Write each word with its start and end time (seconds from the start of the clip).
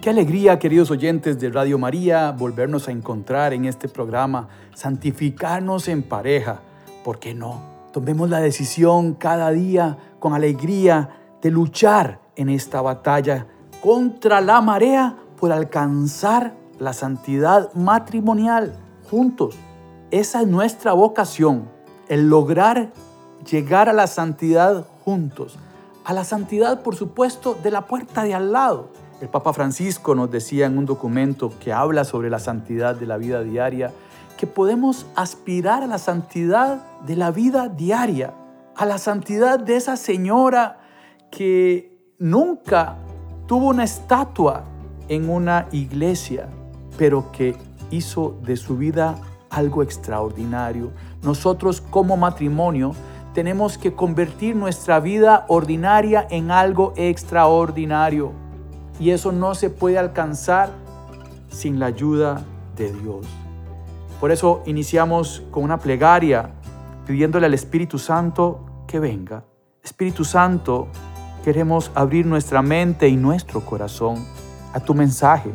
Qué 0.00 0.10
alegría, 0.10 0.60
queridos 0.60 0.92
oyentes 0.92 1.40
de 1.40 1.50
Radio 1.50 1.76
María, 1.76 2.30
volvernos 2.30 2.86
a 2.86 2.92
encontrar 2.92 3.52
en 3.52 3.64
este 3.64 3.88
programa, 3.88 4.48
santificarnos 4.72 5.88
en 5.88 6.04
pareja. 6.04 6.60
¿Por 7.02 7.18
qué 7.18 7.34
no? 7.34 7.60
Tomemos 7.92 8.30
la 8.30 8.38
decisión 8.38 9.14
cada 9.14 9.50
día 9.50 9.98
con 10.20 10.34
alegría 10.34 11.10
de 11.42 11.50
luchar 11.50 12.20
en 12.36 12.48
esta 12.48 12.80
batalla 12.80 13.48
contra 13.82 14.40
la 14.40 14.60
marea 14.60 15.16
por 15.36 15.50
alcanzar 15.50 16.54
la 16.78 16.92
santidad 16.92 17.74
matrimonial 17.74 18.76
juntos. 19.10 19.56
Esa 20.12 20.42
es 20.42 20.46
nuestra 20.46 20.92
vocación, 20.92 21.68
el 22.08 22.28
lograr 22.28 22.92
llegar 23.50 23.88
a 23.88 23.92
la 23.92 24.06
santidad 24.06 24.86
juntos. 25.04 25.58
A 26.04 26.12
la 26.12 26.22
santidad, 26.22 26.84
por 26.84 26.94
supuesto, 26.94 27.58
de 27.60 27.72
la 27.72 27.86
puerta 27.86 28.22
de 28.22 28.34
al 28.34 28.52
lado. 28.52 28.90
El 29.20 29.28
Papa 29.28 29.52
Francisco 29.52 30.14
nos 30.14 30.30
decía 30.30 30.66
en 30.66 30.78
un 30.78 30.86
documento 30.86 31.52
que 31.58 31.72
habla 31.72 32.04
sobre 32.04 32.30
la 32.30 32.38
santidad 32.38 32.94
de 32.94 33.04
la 33.04 33.16
vida 33.16 33.42
diaria, 33.42 33.92
que 34.36 34.46
podemos 34.46 35.06
aspirar 35.16 35.82
a 35.82 35.88
la 35.88 35.98
santidad 35.98 36.84
de 37.02 37.16
la 37.16 37.32
vida 37.32 37.68
diaria, 37.68 38.32
a 38.76 38.86
la 38.86 38.98
santidad 38.98 39.58
de 39.58 39.74
esa 39.74 39.96
señora 39.96 40.78
que 41.32 42.14
nunca 42.20 42.98
tuvo 43.48 43.66
una 43.68 43.82
estatua 43.82 44.62
en 45.08 45.28
una 45.28 45.66
iglesia, 45.72 46.46
pero 46.96 47.32
que 47.32 47.56
hizo 47.90 48.38
de 48.44 48.56
su 48.56 48.76
vida 48.76 49.16
algo 49.50 49.82
extraordinario. 49.82 50.92
Nosotros 51.22 51.80
como 51.80 52.16
matrimonio 52.16 52.92
tenemos 53.34 53.78
que 53.78 53.94
convertir 53.94 54.54
nuestra 54.54 55.00
vida 55.00 55.44
ordinaria 55.48 56.24
en 56.30 56.52
algo 56.52 56.92
extraordinario. 56.96 58.47
Y 59.00 59.10
eso 59.10 59.32
no 59.32 59.54
se 59.54 59.70
puede 59.70 59.98
alcanzar 59.98 60.70
sin 61.50 61.78
la 61.78 61.86
ayuda 61.86 62.42
de 62.76 62.92
Dios. 62.92 63.26
Por 64.20 64.32
eso 64.32 64.62
iniciamos 64.66 65.42
con 65.50 65.62
una 65.62 65.78
plegaria 65.78 66.50
pidiéndole 67.06 67.46
al 67.46 67.54
Espíritu 67.54 67.98
Santo 67.98 68.64
que 68.86 68.98
venga. 68.98 69.44
Espíritu 69.82 70.24
Santo, 70.24 70.88
queremos 71.44 71.90
abrir 71.94 72.26
nuestra 72.26 72.60
mente 72.62 73.08
y 73.08 73.16
nuestro 73.16 73.64
corazón 73.64 74.24
a 74.72 74.80
tu 74.80 74.94
mensaje. 74.94 75.50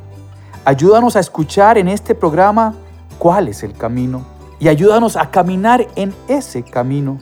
Ayúdanos 0.65 1.15
a 1.15 1.19
escuchar 1.19 1.77
en 1.77 1.89
este 1.89 2.15
programa 2.15 2.73
cuál 3.19 3.49
es 3.49 3.63
el 3.63 3.73
camino 3.73 4.23
y 4.59 4.69
ayúdanos 4.69 5.17
a 5.17 5.29
caminar 5.29 5.85
en 5.95 6.13
ese 6.27 6.63
camino. 6.63 7.19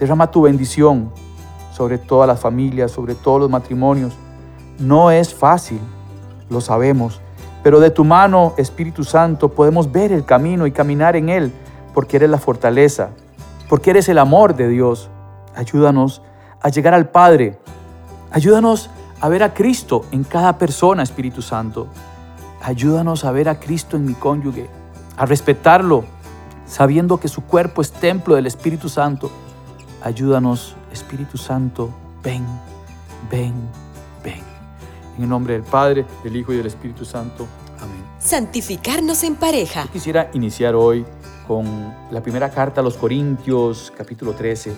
Derrama 0.00 0.30
tu 0.30 0.42
bendición 0.42 1.12
sobre 1.72 1.98
todas 1.98 2.26
las 2.26 2.40
familias, 2.40 2.90
sobre 2.90 3.14
todos 3.14 3.40
los 3.40 3.50
matrimonios. 3.50 4.12
No 4.80 5.10
es 5.10 5.34
fácil, 5.34 5.78
lo 6.48 6.62
sabemos, 6.62 7.20
pero 7.62 7.80
de 7.80 7.90
tu 7.90 8.02
mano, 8.02 8.54
Espíritu 8.56 9.04
Santo, 9.04 9.50
podemos 9.50 9.92
ver 9.92 10.10
el 10.10 10.24
camino 10.24 10.66
y 10.66 10.72
caminar 10.72 11.16
en 11.16 11.28
él, 11.28 11.52
porque 11.92 12.16
eres 12.16 12.30
la 12.30 12.38
fortaleza, 12.38 13.10
porque 13.68 13.90
eres 13.90 14.08
el 14.08 14.16
amor 14.16 14.56
de 14.56 14.68
Dios. 14.68 15.10
Ayúdanos 15.54 16.22
a 16.62 16.70
llegar 16.70 16.94
al 16.94 17.10
Padre. 17.10 17.58
Ayúdanos 18.30 18.88
a 19.20 19.28
ver 19.28 19.42
a 19.42 19.52
Cristo 19.52 20.06
en 20.12 20.24
cada 20.24 20.56
persona, 20.56 21.02
Espíritu 21.02 21.42
Santo. 21.42 21.86
Ayúdanos 22.62 23.26
a 23.26 23.32
ver 23.32 23.50
a 23.50 23.60
Cristo 23.60 23.98
en 23.98 24.06
mi 24.06 24.14
cónyuge, 24.14 24.66
a 25.18 25.26
respetarlo, 25.26 26.04
sabiendo 26.64 27.20
que 27.20 27.28
su 27.28 27.42
cuerpo 27.42 27.82
es 27.82 27.92
templo 27.92 28.34
del 28.34 28.46
Espíritu 28.46 28.88
Santo. 28.88 29.30
Ayúdanos, 30.02 30.74
Espíritu 30.90 31.36
Santo, 31.36 31.90
ven, 32.22 32.46
ven. 33.30 33.52
En 35.16 35.24
el 35.24 35.28
nombre 35.28 35.54
del 35.54 35.62
Padre, 35.62 36.04
del 36.22 36.36
Hijo 36.36 36.52
y 36.52 36.56
del 36.56 36.66
Espíritu 36.66 37.04
Santo. 37.04 37.46
Amén. 37.80 38.04
Santificarnos 38.18 39.22
en 39.24 39.36
pareja. 39.36 39.84
Yo 39.84 39.92
quisiera 39.92 40.30
iniciar 40.34 40.74
hoy 40.74 41.04
con 41.46 41.66
la 42.10 42.22
primera 42.22 42.50
carta 42.50 42.80
a 42.80 42.84
los 42.84 42.96
Corintios, 42.96 43.92
capítulo 43.96 44.32
13. 44.34 44.74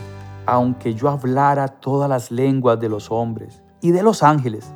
Aunque 0.47 0.95
yo 0.95 1.09
hablara 1.09 1.69
todas 1.69 2.09
las 2.09 2.31
lenguas 2.31 2.81
de 2.81 2.89
los 2.89 3.11
hombres 3.11 3.63
y 3.81 3.91
de 3.91 4.03
los 4.03 4.23
ángeles, 4.23 4.73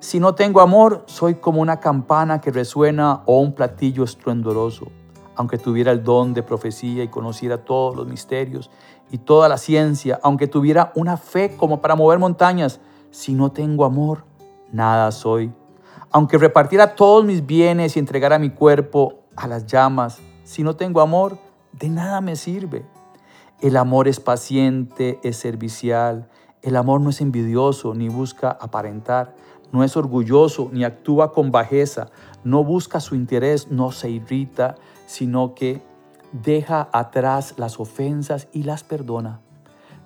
si 0.00 0.20
no 0.20 0.36
tengo 0.36 0.60
amor, 0.60 1.02
soy 1.06 1.34
como 1.36 1.60
una 1.60 1.80
campana 1.80 2.40
que 2.40 2.52
resuena 2.52 3.22
o 3.26 3.40
un 3.40 3.52
platillo 3.52 4.04
estruendoroso. 4.04 4.86
Aunque 5.34 5.58
tuviera 5.58 5.90
el 5.90 6.04
don 6.04 6.34
de 6.34 6.44
profecía 6.44 7.02
y 7.02 7.08
conociera 7.08 7.64
todos 7.64 7.96
los 7.96 8.06
misterios 8.06 8.70
y 9.10 9.18
toda 9.18 9.48
la 9.48 9.58
ciencia, 9.58 10.20
aunque 10.22 10.46
tuviera 10.46 10.92
una 10.94 11.16
fe 11.16 11.56
como 11.56 11.80
para 11.80 11.96
mover 11.96 12.20
montañas, 12.20 12.78
si 13.10 13.34
no 13.34 13.50
tengo 13.50 13.84
amor, 13.84 14.24
nada 14.72 15.10
soy. 15.10 15.52
Aunque 16.10 16.38
repartiera 16.38 16.94
todos 16.94 17.24
mis 17.24 17.46
bienes 17.46 17.96
y 17.96 17.98
entregara 17.98 18.38
mi 18.38 18.50
cuerpo 18.50 19.24
a 19.36 19.46
las 19.46 19.66
llamas, 19.66 20.20
si 20.44 20.62
no 20.62 20.76
tengo 20.76 21.00
amor, 21.00 21.38
de 21.72 21.88
nada 21.88 22.20
me 22.20 22.36
sirve. 22.36 22.86
El 23.60 23.76
amor 23.76 24.08
es 24.08 24.20
paciente, 24.20 25.20
es 25.22 25.36
servicial. 25.36 26.28
El 26.62 26.76
amor 26.76 27.00
no 27.00 27.10
es 27.10 27.20
envidioso 27.20 27.94
ni 27.94 28.08
busca 28.08 28.50
aparentar 28.50 29.34
no 29.72 29.84
es 29.84 29.96
orgulloso 29.96 30.70
ni 30.72 30.84
actúa 30.84 31.32
con 31.32 31.50
bajeza, 31.50 32.10
no 32.44 32.64
busca 32.64 33.00
su 33.00 33.14
interés, 33.14 33.70
no 33.70 33.92
se 33.92 34.10
irrita, 34.10 34.76
sino 35.06 35.54
que 35.54 35.82
deja 36.32 36.88
atrás 36.92 37.54
las 37.56 37.78
ofensas 37.80 38.48
y 38.52 38.62
las 38.62 38.84
perdona. 38.84 39.40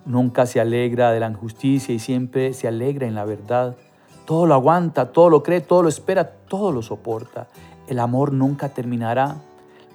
Nunca 0.05 0.45
se 0.45 0.59
alegra 0.59 1.11
de 1.11 1.19
la 1.21 1.29
injusticia 1.29 1.93
y 1.93 1.99
siempre 1.99 2.53
se 2.53 2.67
alegra 2.67 3.07
en 3.07 3.15
la 3.15 3.25
verdad. 3.25 3.77
Todo 4.25 4.45
lo 4.45 4.53
aguanta, 4.53 5.11
todo 5.11 5.29
lo 5.29 5.43
cree, 5.43 5.61
todo 5.61 5.83
lo 5.83 5.89
espera, 5.89 6.31
todo 6.47 6.71
lo 6.71 6.81
soporta. 6.81 7.47
El 7.87 7.99
amor 7.99 8.31
nunca 8.31 8.69
terminará. 8.69 9.37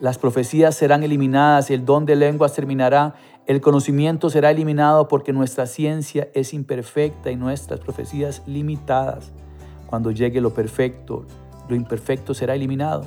Las 0.01 0.19
profecías 0.19 0.75
serán 0.75 1.03
eliminadas, 1.03 1.71
el 1.71 1.85
don 1.85 2.07
de 2.07 2.15
lenguas 2.15 2.53
terminará, 2.53 3.15
el 3.47 3.63
conocimiento 3.63 4.29
será 4.29 4.51
eliminado 4.51 5.09
porque 5.09 5.33
nuestra 5.33 5.67
ciencia 5.67 6.29
es 6.35 6.53
imperfecta 6.53 7.31
y 7.31 7.37
nuestras 7.37 7.81
profecías 7.81 8.43
limitadas. 8.47 9.33
Cuando 9.87 10.11
llegue 10.11 10.43
lo 10.43 10.53
perfecto, 10.53 11.25
lo 11.67 11.75
imperfecto 11.75 12.35
será 12.35 12.55
eliminado. 12.55 13.07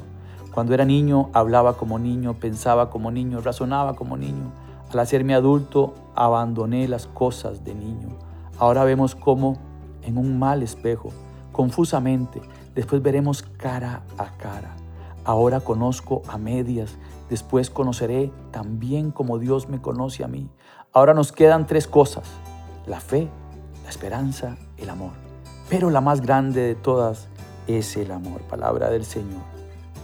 Cuando 0.51 0.73
era 0.73 0.83
niño, 0.83 1.29
hablaba 1.33 1.77
como 1.77 1.99
niño, 1.99 2.33
pensaba 2.33 2.89
como 2.89 3.11
niño, 3.11 3.39
razonaba 3.39 3.95
como 3.95 4.17
niño. 4.17 4.51
Al 4.91 4.99
hacerme 4.99 5.35
adulto, 5.35 5.93
abandoné 6.15 6.87
las 6.87 7.05
cosas 7.05 7.63
de 7.63 7.75
niño. 7.75 8.09
Ahora 8.57 8.83
vemos 8.83 9.15
cómo 9.15 9.59
en 10.03 10.17
un 10.17 10.39
mal 10.39 10.63
espejo, 10.63 11.09
confusamente, 11.51 12.41
después 12.75 13.01
veremos 13.01 13.43
cara 13.43 14.03
a 14.17 14.37
cara. 14.37 14.75
Ahora 15.23 15.59
conozco 15.59 16.23
a 16.27 16.37
medias, 16.37 16.97
después 17.29 17.69
conoceré 17.69 18.31
también 18.51 19.11
como 19.11 19.37
Dios 19.37 19.69
me 19.69 19.81
conoce 19.81 20.23
a 20.23 20.27
mí. 20.27 20.49
Ahora 20.93 21.13
nos 21.13 21.31
quedan 21.31 21.67
tres 21.67 21.87
cosas, 21.87 22.23
la 22.87 22.99
fe, 22.99 23.29
la 23.83 23.89
esperanza, 23.89 24.57
el 24.77 24.89
amor. 24.89 25.11
Pero 25.69 25.89
la 25.89 26.01
más 26.01 26.21
grande 26.21 26.61
de 26.61 26.75
todas 26.75 27.27
es 27.67 27.95
el 27.95 28.11
amor, 28.11 28.41
palabra 28.41 28.89
del 28.89 29.05
Señor. 29.05 29.41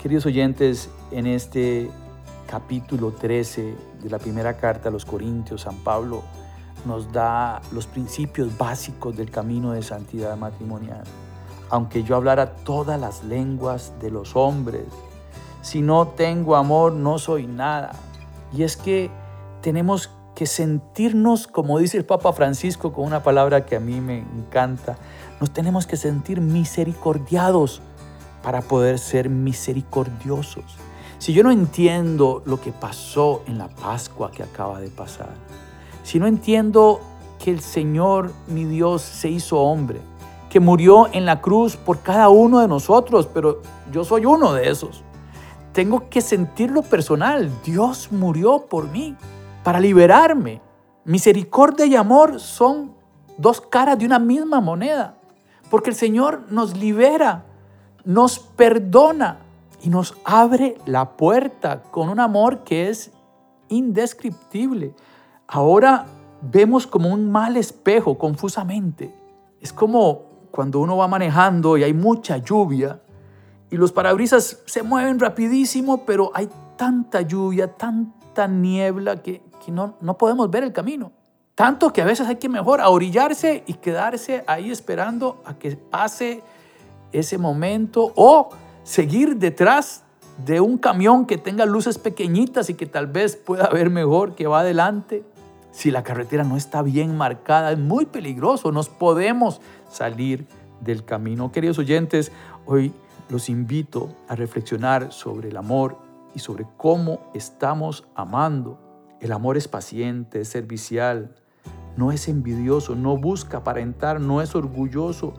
Queridos 0.02 0.26
oyentes, 0.28 0.90
en 1.12 1.26
este 1.26 1.90
capítulo 2.48 3.12
13 3.12 3.76
de 4.02 4.10
la 4.10 4.20
primera 4.20 4.58
carta 4.58 4.90
a 4.90 4.92
los 4.92 5.04
Corintios, 5.06 5.62
San 5.62 5.76
Pablo 5.78 6.24
nos 6.88 7.12
da 7.12 7.62
los 7.72 7.86
principios 7.86 8.58
básicos 8.58 9.16
del 9.16 9.30
camino 9.30 9.74
de 9.74 9.84
santidad 9.84 10.36
matrimonial. 10.38 11.04
Aunque 11.70 12.04
yo 12.04 12.16
hablara 12.16 12.56
todas 12.56 13.00
las 13.00 13.24
lenguas 13.24 13.94
de 14.00 14.10
los 14.10 14.36
hombres, 14.36 14.86
si 15.62 15.82
no 15.82 16.08
tengo 16.08 16.56
amor 16.56 16.94
no 16.94 17.20
soy 17.20 17.46
nada. 17.46 17.92
Y 18.54 18.64
es 18.64 18.78
que 18.78 19.12
tenemos 19.62 20.10
que 20.34 20.46
sentirnos, 20.46 21.48
como 21.48 21.80
dice 21.80 21.98
el 21.98 22.06
Papa 22.06 22.32
Francisco 22.32 22.94
con 22.94 23.06
una 23.06 23.22
palabra 23.22 23.66
que 23.66 23.76
a 23.76 23.80
mí 23.80 24.00
me 24.00 24.20
encanta, 24.20 24.98
nos 25.42 25.52
tenemos 25.52 25.86
que 25.86 25.98
sentir 25.98 26.42
misericordiados 26.42 27.82
para 28.44 28.62
poder 28.62 29.00
ser 29.00 29.30
misericordiosos. 29.30 30.64
Si 31.20 31.34
yo 31.34 31.44
no 31.44 31.52
entiendo 31.52 32.44
lo 32.46 32.62
que 32.62 32.72
pasó 32.72 33.42
en 33.48 33.58
la 33.58 33.68
Pascua 33.68 34.32
que 34.32 34.44
acaba 34.44 34.80
de 34.80 34.90
pasar, 34.90 35.34
si 36.08 36.20
no 36.20 36.28
entiendo 36.28 37.02
que 37.38 37.52
el 37.52 37.60
Señor, 37.60 38.32
mi 38.48 38.64
Dios, 38.64 39.02
se 39.02 39.28
hizo 39.28 39.60
hombre, 39.60 40.00
que 40.50 40.62
murió 40.62 41.10
en 41.12 41.26
la 41.26 41.42
cruz 41.42 41.76
por 41.76 42.00
cada 42.00 42.30
uno 42.30 42.60
de 42.60 42.68
nosotros, 42.70 43.28
pero 43.34 43.62
yo 43.92 44.06
soy 44.06 44.26
uno 44.26 44.54
de 44.54 44.70
esos. 44.70 45.04
Tengo 45.74 46.08
que 46.10 46.22
sentirlo 46.22 46.82
personal. 46.82 47.52
Dios 47.66 48.08
murió 48.10 48.68
por 48.70 48.90
mí 48.90 49.18
para 49.66 49.82
liberarme. 49.82 50.62
Misericordia 51.04 51.86
y 51.86 51.98
amor 51.98 52.40
son 52.40 52.94
dos 53.38 53.60
caras 53.60 54.00
de 54.00 54.06
una 54.06 54.18
misma 54.18 54.62
moneda, 54.62 55.18
porque 55.70 55.90
el 55.90 55.96
Señor 55.98 56.46
nos 56.50 56.78
libera, 56.78 57.44
nos 58.06 58.40
perdona 58.40 59.40
y 59.84 59.90
nos 59.90 60.16
abre 60.24 60.78
la 60.86 61.18
puerta 61.18 61.84
con 61.92 62.08
un 62.08 62.22
amor 62.22 62.64
que 62.64 62.88
es 62.88 63.12
indescriptible. 63.68 64.94
Ahora 65.48 66.06
vemos 66.42 66.86
como 66.86 67.10
un 67.10 67.32
mal 67.32 67.58
espejo 67.58 68.18
confusamente. 68.18 69.14
Es 69.62 69.72
como 69.72 70.24
cuando 70.52 70.80
uno 70.80 70.98
va 70.98 71.08
manejando 71.08 71.78
y 71.78 71.84
hay 71.84 71.94
mucha 71.94 72.38
lluvia 72.38 73.00
y 73.70 73.78
los 73.78 73.92
parabrisas 73.92 74.62
se 74.66 74.84
mueven 74.84 75.20
rapidísimo, 75.20 76.06
pero 76.06 76.32
hay 76.34 76.50
tanta 76.78 77.22
lluvia, 77.22 77.74
tanta 77.76 78.48
niebla 78.48 79.22
que, 79.22 79.42
no, 79.68 79.96
no 80.00 80.18
podemos 80.18 80.50
ver 80.50 80.64
el 80.64 80.72
camino. 80.72 81.12
Tanto 81.56 81.92
que 81.92 82.02
a 82.02 82.06
veces 82.06 82.28
hay 82.28 82.36
que 82.36 82.50
mejor 82.50 82.82
orillarse 82.82 83.64
y 83.68 83.74
quedarse 83.76 84.44
ahí 84.48 84.72
esperando 84.72 85.42
a 85.46 85.56
que 85.56 85.76
pase 85.76 86.44
ese 87.12 87.38
momento 87.38 88.14
o 88.16 88.50
seguir 88.84 89.38
detrás 89.38 90.04
de 90.46 90.62
un 90.62 90.78
camión 90.78 91.26
que 91.26 91.38
tenga 91.38 91.66
luces 91.66 91.98
pequeñitas 91.98 92.70
y 92.70 92.76
que 92.76 92.86
tal 92.86 93.08
vez 93.08 93.36
pueda 93.36 93.70
ver 93.70 93.90
mejor 93.90 94.36
que 94.36 94.48
va 94.48 94.60
adelante. 94.60 95.24
Si 95.78 95.92
la 95.92 96.02
carretera 96.02 96.44
no 96.44 96.58
está 96.58 96.82
bien 96.82 97.16
marcada, 97.16 97.72
es 97.72 97.78
muy 97.78 98.08
peligroso, 98.08 98.72
nos 98.72 98.90
podemos 98.90 99.62
salir 99.88 100.48
del 100.82 101.06
camino. 101.06 101.52
Queridos 101.52 101.78
oyentes, 101.78 102.32
hoy 102.66 102.92
los 103.30 103.48
invito 103.48 104.10
a 104.28 104.34
reflexionar 104.34 105.12
sobre 105.14 105.50
el 105.50 105.56
amor 105.56 106.00
y 106.34 106.40
sobre 106.40 106.66
cómo 106.78 107.20
estamos 107.36 108.06
amando. 108.16 108.80
El 109.22 109.32
amor 109.32 109.56
es 109.56 109.68
paciente, 109.68 110.42
es 110.42 110.50
servicial, 110.50 111.36
no 111.96 112.12
es 112.12 112.28
envidioso, 112.28 112.96
no 112.96 113.16
busca 113.16 113.58
aparentar, 113.58 114.20
no 114.20 114.42
es 114.42 114.56
orgulloso, 114.56 115.36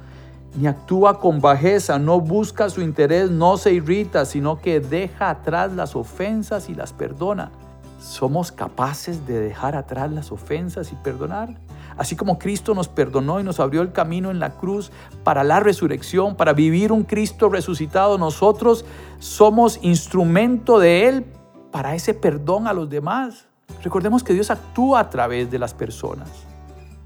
ni 0.55 0.69
actúa 0.69 1.19
con 1.19 1.41
bajeza, 1.41 1.99
no 1.99 2.21
busca 2.21 2.71
su 2.71 2.81
interés, 2.81 3.29
no 3.29 3.57
se 3.57 3.73
irrita, 3.73 4.25
sino 4.25 4.61
que 4.61 4.79
deja 4.79 5.31
atrás 5.31 5.73
las 5.73 5.97
ofensas 5.97 6.69
y 6.69 6.77
las 6.77 6.93
perdona. 6.93 7.51
¿Somos 7.99 8.53
capaces 8.53 9.27
de 9.27 9.41
dejar 9.41 9.75
atrás 9.75 10.11
las 10.13 10.31
ofensas 10.31 10.93
y 10.93 10.95
perdonar? 10.97 11.57
Así 11.97 12.15
como 12.15 12.39
Cristo 12.39 12.75
nos 12.75 12.87
perdonó 12.87 13.41
y 13.41 13.43
nos 13.43 13.59
abrió 13.59 13.83
el 13.83 13.91
camino 13.91 14.31
en 14.31 14.39
la 14.39 14.51
cruz 14.51 14.93
para 15.25 15.43
la 15.43 15.59
resurrección, 15.59 16.37
para 16.37 16.53
vivir 16.53 16.93
un 16.93 17.03
Cristo 17.03 17.49
resucitado, 17.49 18.17
nosotros 18.17 18.85
somos 19.19 19.81
instrumento 19.83 20.79
de 20.79 21.09
Él 21.09 21.27
para 21.73 21.97
ese 21.97 22.15
perdón 22.15 22.69
a 22.69 22.73
los 22.73 22.89
demás. 22.89 23.47
Recordemos 23.83 24.23
que 24.23 24.33
Dios 24.33 24.51
actúa 24.51 25.01
a 25.01 25.11
través 25.11 25.51
de 25.51 25.59
las 25.59 25.75
personas 25.75 26.29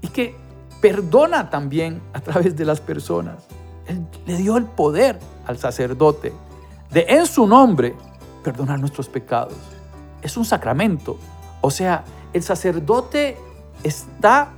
y 0.01 0.09
que 0.09 0.35
perdona 0.79 1.49
también 1.49 2.01
a 2.13 2.19
través 2.19 2.55
de 2.55 2.65
las 2.65 2.79
personas. 2.79 3.47
Él 3.87 4.05
le 4.27 4.37
dio 4.37 4.57
el 4.57 4.65
poder 4.65 5.19
al 5.47 5.57
sacerdote 5.57 6.33
de 6.91 7.05
en 7.09 7.25
su 7.25 7.47
nombre 7.47 7.95
perdonar 8.43 8.79
nuestros 8.79 9.09
pecados. 9.09 9.57
Es 10.23 10.37
un 10.37 10.45
sacramento. 10.45 11.17
O 11.61 11.69
sea, 11.69 12.03
el 12.33 12.41
sacerdote 12.41 13.37
está 13.83 14.53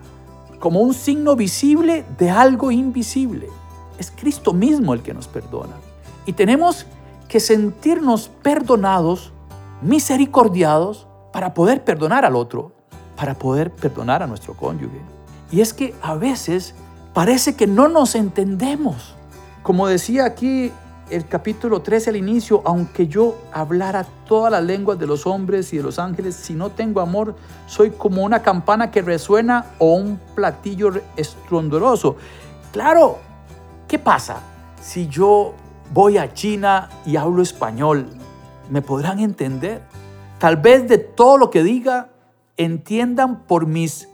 como 0.60 0.80
un 0.80 0.94
signo 0.94 1.36
visible 1.36 2.06
de 2.18 2.30
algo 2.30 2.72
invisible. 2.72 3.50
Es 3.98 4.12
Cristo 4.12 4.54
mismo 4.54 4.94
el 4.94 5.02
que 5.02 5.14
nos 5.14 5.28
perdona. 5.28 5.76
Y 6.26 6.34
tenemos 6.34 6.86
que 7.28 7.40
sentirnos 7.40 8.30
perdonados, 8.42 9.34
misericordiados, 9.82 11.08
para 11.34 11.54
poder 11.54 11.84
perdonar 11.84 12.26
al 12.26 12.36
otro, 12.36 12.72
para 13.18 13.36
poder 13.36 13.72
perdonar 13.72 14.24
a 14.24 14.28
nuestro 14.28 14.56
cónyuge. 14.56 15.02
Y 15.52 15.62
es 15.62 15.74
que 15.74 15.94
a 16.02 16.16
veces 16.16 16.76
parece 17.14 17.56
que 17.56 17.68
no 17.68 17.88
nos 17.88 18.16
entendemos. 18.16 19.16
Como 19.64 19.88
decía 19.88 20.26
aquí 20.26 20.72
el 21.10 21.28
capítulo 21.28 21.82
13 21.82 22.10
al 22.10 22.16
inicio, 22.16 22.62
aunque 22.66 23.08
yo 23.08 23.38
hablara 23.52 24.06
todas 24.28 24.52
las 24.52 24.64
lenguas 24.64 24.98
de 24.98 25.06
los 25.06 25.28
hombres 25.28 25.72
y 25.74 25.78
de 25.78 25.84
los 25.84 26.00
ángeles, 26.00 26.36
si 26.36 26.54
no 26.54 26.72
tengo 26.72 27.00
amor, 27.00 27.36
soy 27.68 27.92
como 27.92 28.24
una 28.24 28.42
campana 28.42 28.90
que 28.90 29.02
resuena 29.02 29.66
o 29.78 29.94
un 29.94 30.20
platillo 30.34 30.92
estrondoroso. 31.16 32.16
Claro, 32.72 33.20
¿qué 33.88 34.00
pasa 34.00 34.38
si 34.82 35.08
yo 35.08 35.54
voy 35.94 36.18
a 36.18 36.34
China 36.34 36.90
y 37.06 37.16
hablo 37.16 37.44
español? 37.44 38.08
¿Me 38.70 38.82
podrán 38.82 39.20
entender? 39.20 39.84
Tal 40.40 40.58
vez 40.58 40.88
de 40.88 40.98
todo 40.98 41.38
lo 41.38 41.50
que 41.52 41.64
diga 41.64 42.10
entiendan 42.58 43.44
por 43.44 43.68
mis 43.68 44.08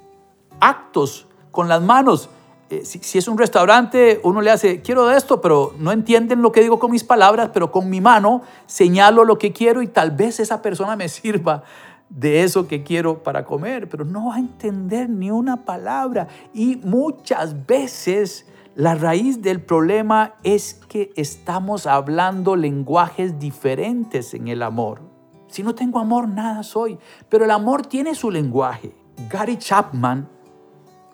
actos 0.59 1.27
con 1.51 1.69
las 1.69 1.81
manos 1.81 2.29
eh, 2.71 2.85
si, 2.85 3.17
es 3.17 3.27
un 3.27 3.37
restaurante, 3.37 4.21
uno 4.23 4.41
le 4.41 4.49
hace, 4.49 4.81
quiero 4.81 5.05
de 5.05 5.17
esto, 5.17 5.41
pero 5.41 5.73
no 5.77 5.91
entienden 5.91 6.41
lo 6.41 6.53
que 6.53 6.61
digo 6.61 6.79
con 6.79 6.89
mis 6.89 7.03
palabras, 7.03 7.49
pero 7.53 7.69
con 7.69 7.89
mi 7.89 7.99
mano 7.99 8.43
señalo 8.65 9.25
lo 9.25 9.37
que 9.37 9.51
quiero 9.51 9.81
y 9.81 9.87
tal 9.87 10.11
vez 10.11 10.39
esa 10.39 10.61
persona 10.61 10.95
me 10.95 11.09
sirva 11.09 11.63
de 12.09 12.43
eso 12.43 12.67
que 12.67 12.83
quiero 12.83 13.23
para 13.23 13.45
comer, 13.45 13.89
pero 13.89 14.05
no 14.05 14.27
va 14.27 14.35
a 14.35 14.39
entender 14.39 15.09
ni 15.09 15.31
una 15.31 15.65
palabra. 15.65 16.27
Y 16.53 16.77
muchas 16.77 17.65
veces 17.65 18.45
la 18.75 18.95
raíz 18.95 19.41
del 19.41 19.61
problema 19.61 20.35
es 20.43 20.75
que 20.87 21.11
estamos 21.15 21.87
hablando 21.87 22.55
lenguajes 22.55 23.37
diferentes 23.37 24.33
en 24.33 24.47
el 24.47 24.61
amor. 24.63 25.01
Si 25.47 25.63
no 25.63 25.75
tengo 25.75 25.99
amor, 25.99 26.29
nada 26.29 26.63
soy. 26.63 26.97
Pero 27.27 27.43
el 27.43 27.51
amor 27.51 27.85
tiene 27.85 28.15
su 28.15 28.31
lenguaje. 28.31 28.93
Gary 29.29 29.57
Chapman 29.57 30.27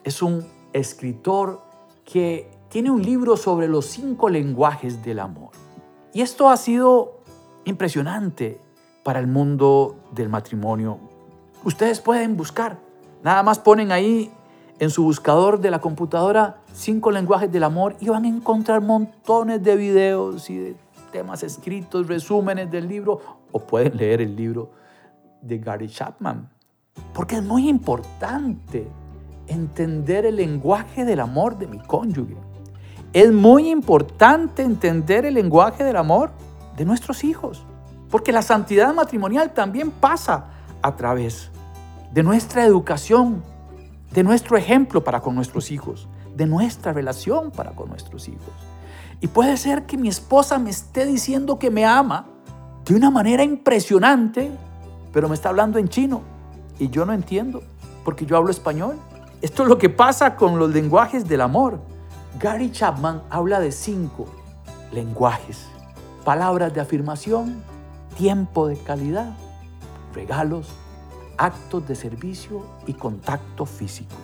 es 0.03 0.21
un 0.21 0.56
escritor 0.77 1.61
que 2.05 2.49
tiene 2.69 2.91
un 2.91 3.01
libro 3.01 3.37
sobre 3.37 3.67
los 3.67 3.85
cinco 3.85 4.29
lenguajes 4.29 5.03
del 5.03 5.19
amor. 5.19 5.49
Y 6.13 6.21
esto 6.21 6.49
ha 6.49 6.57
sido 6.57 7.21
impresionante 7.65 8.59
para 9.03 9.19
el 9.19 9.27
mundo 9.27 9.97
del 10.11 10.29
matrimonio. 10.29 10.99
Ustedes 11.63 11.99
pueden 12.01 12.37
buscar, 12.37 12.79
nada 13.23 13.43
más 13.43 13.59
ponen 13.59 13.91
ahí 13.91 14.31
en 14.79 14.89
su 14.89 15.03
buscador 15.03 15.59
de 15.59 15.71
la 15.71 15.79
computadora 15.79 16.61
cinco 16.73 17.11
lenguajes 17.11 17.51
del 17.51 17.63
amor 17.63 17.95
y 17.99 18.09
van 18.09 18.25
a 18.25 18.27
encontrar 18.27 18.81
montones 18.81 19.63
de 19.63 19.75
videos 19.75 20.49
y 20.49 20.57
de 20.57 20.75
temas 21.11 21.43
escritos, 21.43 22.07
resúmenes 22.07 22.69
del 22.69 22.87
libro, 22.87 23.19
o 23.51 23.59
pueden 23.59 23.97
leer 23.97 24.21
el 24.21 24.35
libro 24.35 24.71
de 25.41 25.57
Gary 25.57 25.87
Chapman, 25.87 26.49
porque 27.13 27.37
es 27.37 27.43
muy 27.43 27.69
importante 27.69 28.87
entender 29.47 30.25
el 30.25 30.35
lenguaje 30.35 31.05
del 31.05 31.19
amor 31.19 31.57
de 31.57 31.67
mi 31.67 31.79
cónyuge. 31.79 32.37
Es 33.13 33.31
muy 33.31 33.69
importante 33.69 34.61
entender 34.61 35.25
el 35.25 35.35
lenguaje 35.35 35.83
del 35.83 35.95
amor 35.95 36.31
de 36.75 36.85
nuestros 36.85 37.23
hijos, 37.23 37.65
porque 38.09 38.31
la 38.31 38.41
santidad 38.41 38.93
matrimonial 38.93 39.53
también 39.53 39.91
pasa 39.91 40.45
a 40.81 40.95
través 40.95 41.51
de 42.11 42.23
nuestra 42.23 42.65
educación, 42.65 43.43
de 44.13 44.23
nuestro 44.23 44.57
ejemplo 44.57 45.03
para 45.03 45.21
con 45.21 45.35
nuestros 45.35 45.71
hijos, 45.71 46.07
de 46.35 46.45
nuestra 46.45 46.93
relación 46.93 47.51
para 47.51 47.71
con 47.71 47.89
nuestros 47.89 48.27
hijos. 48.27 48.53
Y 49.19 49.27
puede 49.27 49.57
ser 49.57 49.85
que 49.85 49.97
mi 49.97 50.07
esposa 50.07 50.59
me 50.59 50.69
esté 50.69 51.05
diciendo 51.05 51.57
que 51.57 51.71
me 51.71 51.85
ama 51.85 52.27
de 52.85 52.95
una 52.95 53.09
manera 53.09 53.43
impresionante, 53.43 54.51
pero 55.11 55.27
me 55.27 55.35
está 55.35 55.49
hablando 55.49 55.79
en 55.79 55.89
chino 55.89 56.21
y 56.77 56.89
yo 56.89 57.05
no 57.05 57.13
entiendo, 57.13 57.63
porque 58.05 58.25
yo 58.25 58.37
hablo 58.37 58.51
español 58.51 58.97
esto 59.41 59.63
es 59.63 59.69
lo 59.69 59.77
que 59.77 59.89
pasa 59.89 60.35
con 60.35 60.57
los 60.57 60.71
lenguajes 60.71 61.27
del 61.27 61.41
amor. 61.41 61.79
Gary 62.39 62.71
Chapman 62.71 63.21
habla 63.29 63.59
de 63.59 63.71
cinco 63.71 64.25
lenguajes. 64.91 65.67
Palabras 66.25 66.73
de 66.73 66.81
afirmación, 66.81 67.61
tiempo 68.17 68.67
de 68.67 68.77
calidad, 68.77 69.31
regalos, 70.13 70.69
actos 71.37 71.87
de 71.87 71.95
servicio 71.95 72.65
y 72.87 72.93
contacto 72.93 73.65
físico. 73.67 74.15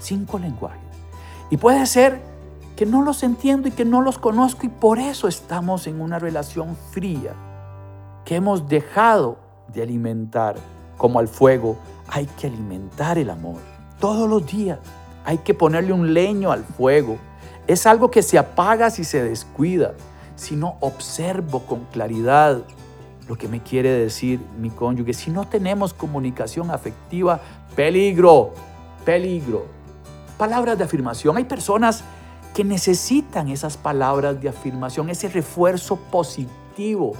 Cinco 0.00 0.38
lenguajes. 0.38 0.82
Y 1.50 1.56
puede 1.56 1.86
ser 1.86 2.20
que 2.76 2.84
no 2.84 3.02
los 3.02 3.22
entiendo 3.22 3.68
y 3.68 3.70
que 3.70 3.86
no 3.86 4.02
los 4.02 4.18
conozco 4.18 4.66
y 4.66 4.68
por 4.68 4.98
eso 4.98 5.28
estamos 5.28 5.86
en 5.86 6.00
una 6.00 6.18
relación 6.18 6.76
fría, 6.90 7.32
que 8.26 8.36
hemos 8.36 8.68
dejado 8.68 9.38
de 9.72 9.82
alimentar 9.82 10.56
como 10.98 11.18
al 11.18 11.28
fuego. 11.28 11.76
Hay 12.08 12.26
que 12.26 12.48
alimentar 12.48 13.16
el 13.16 13.30
amor. 13.30 13.77
Todos 14.00 14.28
los 14.28 14.46
días 14.46 14.78
hay 15.24 15.38
que 15.38 15.54
ponerle 15.54 15.92
un 15.92 16.14
leño 16.14 16.52
al 16.52 16.64
fuego. 16.64 17.18
Es 17.66 17.86
algo 17.86 18.10
que 18.10 18.22
se 18.22 18.38
apaga 18.38 18.90
si 18.90 19.04
se 19.04 19.22
descuida, 19.22 19.94
si 20.36 20.56
no 20.56 20.76
observo 20.80 21.60
con 21.60 21.84
claridad 21.86 22.62
lo 23.28 23.36
que 23.36 23.48
me 23.48 23.62
quiere 23.62 23.90
decir 23.90 24.40
mi 24.58 24.70
cónyuge. 24.70 25.12
Si 25.12 25.30
no 25.30 25.46
tenemos 25.46 25.92
comunicación 25.92 26.70
afectiva, 26.70 27.40
peligro, 27.76 28.54
peligro. 29.04 29.66
Palabras 30.38 30.78
de 30.78 30.84
afirmación. 30.84 31.36
Hay 31.36 31.44
personas 31.44 32.04
que 32.54 32.64
necesitan 32.64 33.48
esas 33.48 33.76
palabras 33.76 34.40
de 34.40 34.48
afirmación, 34.48 35.10
ese 35.10 35.28
refuerzo 35.28 35.96
positivo. 35.96 37.12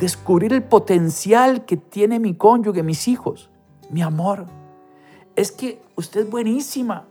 Descubrir 0.00 0.52
el 0.52 0.62
potencial 0.64 1.64
que 1.64 1.76
tiene 1.76 2.18
mi 2.18 2.34
cónyuge, 2.34 2.82
mis 2.82 3.06
hijos. 3.06 3.50
Mi 3.88 4.02
amor, 4.02 4.46
es 5.36 5.52
que 5.52 5.80
usted 5.94 6.22
es 6.22 6.30
buenísima. 6.30 7.04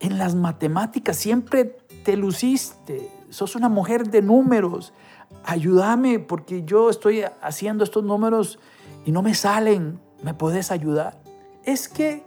En 0.00 0.18
las 0.18 0.34
matemáticas 0.34 1.16
siempre 1.16 1.76
te 2.04 2.16
luciste. 2.16 3.10
Sos 3.28 3.56
una 3.56 3.68
mujer 3.68 4.08
de 4.08 4.22
números. 4.22 4.92
Ayúdame 5.44 6.20
porque 6.20 6.64
yo 6.64 6.88
estoy 6.88 7.24
haciendo 7.42 7.84
estos 7.84 8.04
números 8.04 8.58
y 9.04 9.10
no 9.10 9.22
me 9.22 9.34
salen. 9.34 10.00
¿Me 10.22 10.32
puedes 10.32 10.70
ayudar? 10.70 11.20
Es 11.64 11.88
que 11.88 12.24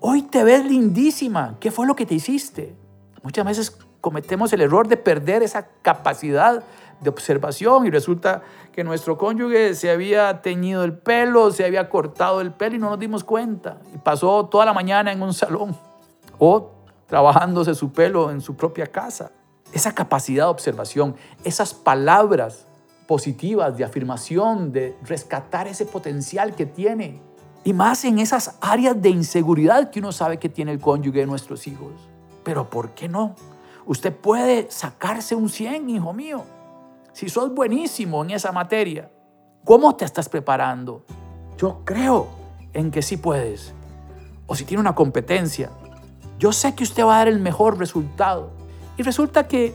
hoy 0.00 0.22
te 0.22 0.44
ves 0.44 0.64
lindísima. 0.64 1.56
¿Qué 1.60 1.70
fue 1.70 1.86
lo 1.86 1.96
que 1.96 2.06
te 2.06 2.14
hiciste? 2.14 2.76
Muchas 3.22 3.44
veces 3.44 3.78
cometemos 4.00 4.52
el 4.52 4.60
error 4.60 4.86
de 4.86 4.96
perder 4.96 5.42
esa 5.42 5.66
capacidad 5.82 6.62
de 7.00 7.10
observación 7.10 7.86
y 7.86 7.90
resulta 7.90 8.42
que 8.72 8.84
nuestro 8.84 9.16
cónyuge 9.16 9.74
se 9.74 9.90
había 9.90 10.42
teñido 10.42 10.84
el 10.84 10.96
pelo, 10.96 11.50
se 11.50 11.64
había 11.64 11.88
cortado 11.88 12.40
el 12.40 12.52
pelo 12.52 12.76
y 12.76 12.78
no 12.78 12.90
nos 12.90 12.98
dimos 12.98 13.24
cuenta. 13.24 13.78
Y 13.94 13.98
pasó 13.98 14.46
toda 14.46 14.64
la 14.64 14.72
mañana 14.72 15.12
en 15.12 15.22
un 15.22 15.34
salón 15.34 15.76
o 16.38 16.72
trabajándose 17.06 17.74
su 17.74 17.92
pelo 17.92 18.30
en 18.30 18.40
su 18.40 18.56
propia 18.56 18.86
casa. 18.86 19.30
Esa 19.72 19.94
capacidad 19.94 20.44
de 20.44 20.50
observación, 20.50 21.16
esas 21.44 21.74
palabras 21.74 22.66
positivas 23.06 23.76
de 23.76 23.84
afirmación, 23.84 24.72
de 24.72 24.96
rescatar 25.02 25.68
ese 25.68 25.86
potencial 25.86 26.54
que 26.54 26.66
tiene. 26.66 27.20
Y 27.64 27.72
más 27.72 28.04
en 28.04 28.18
esas 28.18 28.58
áreas 28.60 29.00
de 29.00 29.10
inseguridad 29.10 29.90
que 29.90 29.98
uno 29.98 30.12
sabe 30.12 30.38
que 30.38 30.48
tiene 30.48 30.72
el 30.72 30.80
cónyuge 30.80 31.20
de 31.20 31.26
nuestros 31.26 31.66
hijos. 31.66 31.92
Pero 32.44 32.70
¿por 32.70 32.90
qué 32.90 33.08
no? 33.08 33.34
Usted 33.86 34.14
puede 34.14 34.70
sacarse 34.70 35.34
un 35.34 35.48
100, 35.48 35.90
hijo 35.90 36.12
mío 36.12 36.44
si 37.16 37.30
sos 37.30 37.54
buenísimo 37.54 38.22
en 38.22 38.32
esa 38.32 38.52
materia, 38.52 39.10
¿cómo 39.64 39.96
te 39.96 40.04
estás 40.04 40.28
preparando? 40.28 41.02
Yo 41.56 41.80
creo 41.82 42.28
en 42.74 42.90
que 42.90 43.00
sí 43.00 43.16
puedes. 43.16 43.72
O 44.46 44.54
si 44.54 44.66
tiene 44.66 44.82
una 44.82 44.94
competencia, 44.94 45.70
yo 46.38 46.52
sé 46.52 46.74
que 46.74 46.84
usted 46.84 47.06
va 47.06 47.14
a 47.14 47.18
dar 47.20 47.28
el 47.28 47.38
mejor 47.38 47.78
resultado. 47.78 48.50
Y 48.98 49.02
resulta 49.02 49.48
que 49.48 49.74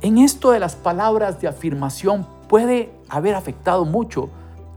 en 0.00 0.18
esto 0.18 0.50
de 0.50 0.58
las 0.58 0.74
palabras 0.74 1.40
de 1.40 1.46
afirmación 1.46 2.26
puede 2.48 2.90
haber 3.08 3.36
afectado 3.36 3.84
mucho 3.84 4.28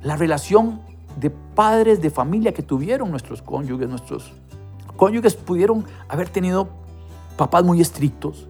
la 0.04 0.16
relación 0.16 0.80
de 1.20 1.32
padres 1.32 2.04
de 2.04 2.12
familia 2.12 2.54
que 2.54 2.62
tuvieron 2.62 3.10
nuestros 3.10 3.42
cónyuges. 3.42 3.90
Nuestros 3.90 4.32
cónyuges 4.96 5.34
pudieron 5.34 5.86
haber 6.08 6.30
tenido 6.30 6.68
papás 7.36 7.64
muy 7.64 7.82
estrictos, 7.82 8.48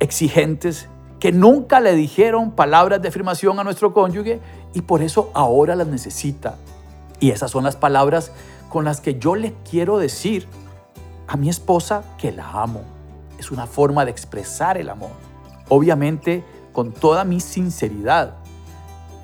exigentes, 0.00 0.88
que 1.24 1.32
nunca 1.32 1.80
le 1.80 1.94
dijeron 1.94 2.50
palabras 2.50 3.00
de 3.00 3.08
afirmación 3.08 3.58
a 3.58 3.64
nuestro 3.64 3.94
cónyuge 3.94 4.42
y 4.74 4.82
por 4.82 5.00
eso 5.00 5.30
ahora 5.32 5.74
las 5.74 5.86
necesita. 5.86 6.56
Y 7.18 7.30
esas 7.30 7.50
son 7.50 7.64
las 7.64 7.76
palabras 7.76 8.30
con 8.68 8.84
las 8.84 9.00
que 9.00 9.18
yo 9.18 9.34
le 9.34 9.54
quiero 9.70 9.96
decir 9.96 10.46
a 11.26 11.38
mi 11.38 11.48
esposa 11.48 12.04
que 12.18 12.30
la 12.30 12.50
amo. 12.50 12.82
Es 13.38 13.50
una 13.50 13.66
forma 13.66 14.04
de 14.04 14.10
expresar 14.10 14.76
el 14.76 14.90
amor. 14.90 15.12
Obviamente 15.70 16.44
con 16.74 16.92
toda 16.92 17.24
mi 17.24 17.40
sinceridad. 17.40 18.34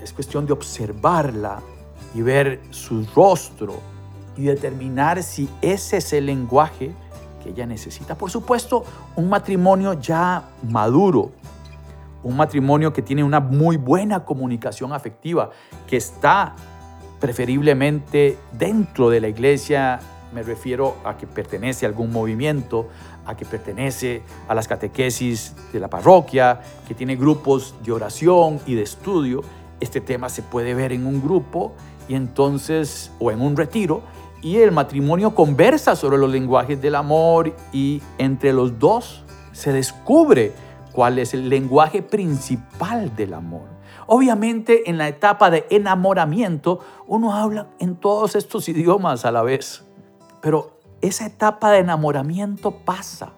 Es 0.02 0.14
cuestión 0.14 0.46
de 0.46 0.54
observarla 0.54 1.60
y 2.14 2.22
ver 2.22 2.62
su 2.70 3.06
rostro 3.14 3.74
y 4.38 4.44
determinar 4.44 5.22
si 5.22 5.50
ese 5.60 5.98
es 5.98 6.14
el 6.14 6.24
lenguaje 6.24 6.94
que 7.42 7.50
ella 7.50 7.66
necesita. 7.66 8.14
Por 8.14 8.30
supuesto, 8.30 8.84
un 9.16 9.28
matrimonio 9.28 9.92
ya 10.00 10.44
maduro, 10.66 11.32
un 12.22 12.36
matrimonio 12.36 12.92
que 12.92 13.02
tiene 13.02 13.24
una 13.24 13.40
muy 13.40 13.76
buena 13.76 14.24
comunicación 14.24 14.92
afectiva, 14.92 15.50
que 15.86 15.96
está 15.96 16.54
preferiblemente 17.20 18.38
dentro 18.52 19.10
de 19.10 19.20
la 19.20 19.28
iglesia, 19.28 20.00
me 20.32 20.42
refiero 20.42 20.96
a 21.04 21.16
que 21.16 21.26
pertenece 21.26 21.84
a 21.84 21.88
algún 21.88 22.12
movimiento, 22.12 22.88
a 23.26 23.36
que 23.36 23.44
pertenece 23.44 24.22
a 24.48 24.54
las 24.54 24.68
catequesis 24.68 25.54
de 25.72 25.80
la 25.80 25.88
parroquia, 25.88 26.60
que 26.86 26.94
tiene 26.94 27.16
grupos 27.16 27.74
de 27.84 27.92
oración 27.92 28.60
y 28.66 28.74
de 28.74 28.82
estudio. 28.82 29.42
Este 29.80 30.00
tema 30.00 30.28
se 30.28 30.42
puede 30.42 30.74
ver 30.74 30.92
en 30.92 31.06
un 31.06 31.22
grupo 31.22 31.74
y 32.08 32.14
entonces, 32.14 33.10
o 33.18 33.30
en 33.30 33.40
un 33.40 33.56
retiro, 33.56 34.02
y 34.42 34.56
el 34.56 34.72
matrimonio 34.72 35.34
conversa 35.34 35.96
sobre 35.96 36.16
los 36.16 36.30
lenguajes 36.30 36.80
del 36.80 36.94
amor 36.94 37.54
y 37.72 38.00
entre 38.18 38.52
los 38.52 38.78
dos 38.78 39.24
se 39.52 39.72
descubre 39.72 40.52
cuál 40.92 41.18
es 41.18 41.34
el 41.34 41.48
lenguaje 41.48 42.02
principal 42.02 43.14
del 43.16 43.34
amor. 43.34 43.68
Obviamente 44.06 44.90
en 44.90 44.98
la 44.98 45.08
etapa 45.08 45.50
de 45.50 45.66
enamoramiento 45.70 46.80
uno 47.06 47.34
habla 47.34 47.68
en 47.78 47.96
todos 47.96 48.34
estos 48.36 48.68
idiomas 48.68 49.24
a 49.24 49.32
la 49.32 49.42
vez, 49.42 49.84
pero 50.40 50.80
esa 51.00 51.26
etapa 51.26 51.70
de 51.70 51.78
enamoramiento 51.78 52.72
pasa 52.72 53.32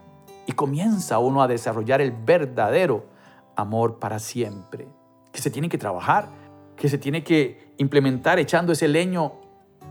y 0.47 0.53
comienza 0.53 1.19
uno 1.19 1.43
a 1.43 1.49
desarrollar 1.49 2.01
el 2.01 2.13
verdadero 2.13 3.07
amor 3.55 3.99
para 3.99 4.19
siempre, 4.19 4.89
que 5.31 5.41
se 5.41 5.51
tiene 5.51 5.69
que 5.69 5.79
trabajar, 5.79 6.29
que 6.77 6.89
se 6.89 6.99
tiene 6.99 7.23
que 7.23 7.73
implementar 7.77 8.39
echando 8.39 8.73
ese 8.73 8.89
leño 8.89 9.35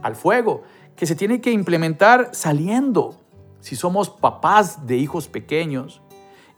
al 0.02 0.16
fuego, 0.16 0.62
que 0.96 1.06
se 1.06 1.14
tiene 1.14 1.40
que 1.40 1.52
implementar 1.52 2.30
saliendo. 2.32 3.14
Si 3.60 3.76
somos 3.76 4.10
papás 4.10 4.86
de 4.86 4.96
hijos 4.96 5.28
pequeños, 5.28 6.01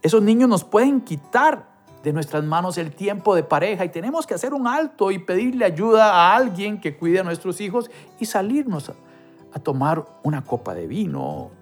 esos 0.04 0.22
niños 0.22 0.50
nos 0.50 0.64
pueden 0.64 1.00
quitar 1.00 1.66
de 2.02 2.12
nuestras 2.12 2.44
manos 2.44 2.76
el 2.76 2.94
tiempo 2.94 3.34
de 3.34 3.42
pareja 3.42 3.86
y 3.86 3.88
tenemos 3.88 4.26
que 4.26 4.34
hacer 4.34 4.52
un 4.52 4.66
alto 4.66 5.10
y 5.10 5.18
pedirle 5.18 5.64
ayuda 5.64 6.12
a 6.12 6.36
alguien 6.36 6.78
que 6.78 6.94
cuide 6.94 7.20
a 7.20 7.22
nuestros 7.22 7.58
hijos 7.62 7.90
y 8.20 8.26
salirnos 8.26 8.90
a, 8.90 9.58
tomar 9.60 10.04
una 10.22 10.44
copa 10.44 10.74
de 10.74 10.86
vino, 10.86 11.52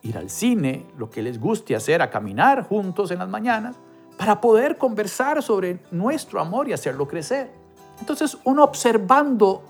ir 0.00 0.16
al 0.16 0.30
cine, 0.30 0.86
lo 0.96 1.10
que 1.10 1.20
les 1.20 1.38
guste 1.38 1.76
hacer, 1.76 2.00
a 2.00 2.08
caminar 2.08 2.66
juntos 2.66 3.10
en 3.10 3.18
las 3.18 3.28
mañanas, 3.28 3.76
para 4.16 4.40
poder 4.40 4.78
conversar 4.78 5.42
sobre 5.42 5.80
nuestro 5.90 6.40
amor 6.40 6.70
y 6.70 6.72
hacerlo 6.72 7.06
crecer. 7.06 7.52
Entonces, 8.00 8.38
uno 8.44 8.64
observando 8.64 9.64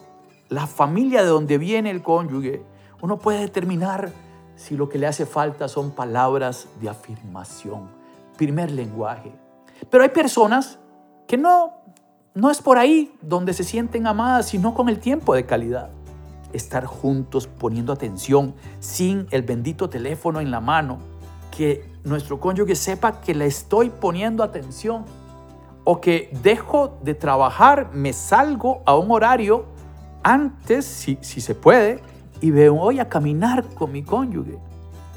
la 0.49 0.69
familia 0.69 1.23
de 1.23 1.29
donde 1.29 1.59
viene 1.59 1.91
el 1.91 2.03
cónyuge, 2.05 2.63
uno 3.01 3.19
puede 3.19 3.41
determinar 3.41 4.13
si 4.55 4.77
lo 4.77 4.89
que 4.89 4.99
le 4.99 5.09
hace 5.09 5.27
falta 5.27 5.67
son 5.67 5.91
palabras 5.91 6.69
de 6.81 6.89
afirmación 6.89 8.02
primer 8.37 8.71
lenguaje. 8.71 9.33
Pero 9.91 10.03
hay 10.05 10.11
personas 10.11 10.79
que 11.27 11.37
no, 11.37 11.73
no 12.35 12.51
es 12.51 12.61
por 12.61 12.79
ahí 12.79 13.13
donde 13.21 13.53
se 13.53 13.65
sienten 13.65 14.07
amadas, 14.07 14.47
sino 14.47 14.75
con 14.75 14.89
el 14.89 14.99
tiempo 14.99 15.35
de 15.35 15.47
calidad. 15.47 15.91
Estar 16.53 16.85
juntos 16.85 17.47
poniendo 17.47 17.93
atención 17.93 18.55
sin 18.81 19.27
el 19.31 19.43
bendito 19.43 19.89
teléfono 19.89 20.41
en 20.41 20.51
la 20.51 20.61
mano. 20.61 20.99
Que 21.51 21.85
nuestro 22.05 22.41
cónyuge 22.41 22.75
sepa 22.75 23.21
que 23.21 23.35
le 23.35 23.47
estoy 23.47 23.91
poniendo 23.91 24.43
atención. 24.43 25.05
O 25.85 26.01
que 26.01 26.31
dejo 26.43 26.99
de 27.03 27.15
trabajar, 27.15 27.91
me 27.93 28.13
salgo 28.13 28.83
a 28.87 28.97
un 28.97 29.11
horario 29.11 29.67
antes, 30.23 30.85
si, 30.85 31.19
si 31.21 31.41
se 31.41 31.57
puede, 31.57 32.01
y 32.41 32.53
me 32.53 32.69
voy 32.69 33.01
a 33.01 33.09
caminar 33.09 33.65
con 33.75 33.91
mi 33.91 34.05
cónyuge 34.05 34.59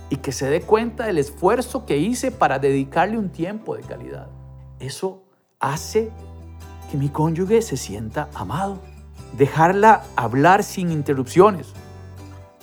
y 0.10 0.18
que 0.18 0.32
se 0.32 0.50
dé 0.50 0.62
cuenta 0.62 1.06
del 1.06 1.18
esfuerzo 1.18 1.86
que 1.86 1.98
hice 1.98 2.32
para 2.32 2.60
dedicarle 2.60 3.18
un 3.18 3.30
tiempo 3.30 3.76
de 3.76 3.82
calidad. 3.82 4.28
Eso 4.80 5.24
hace 5.60 6.12
que 6.92 6.98
mi 6.98 7.10
cónyuge 7.10 7.62
se 7.62 7.78
sienta 7.78 8.30
amado. 8.34 8.80
Dejarla 9.38 10.04
hablar 10.16 10.64
sin 10.64 10.92
interrupciones. 10.92 11.68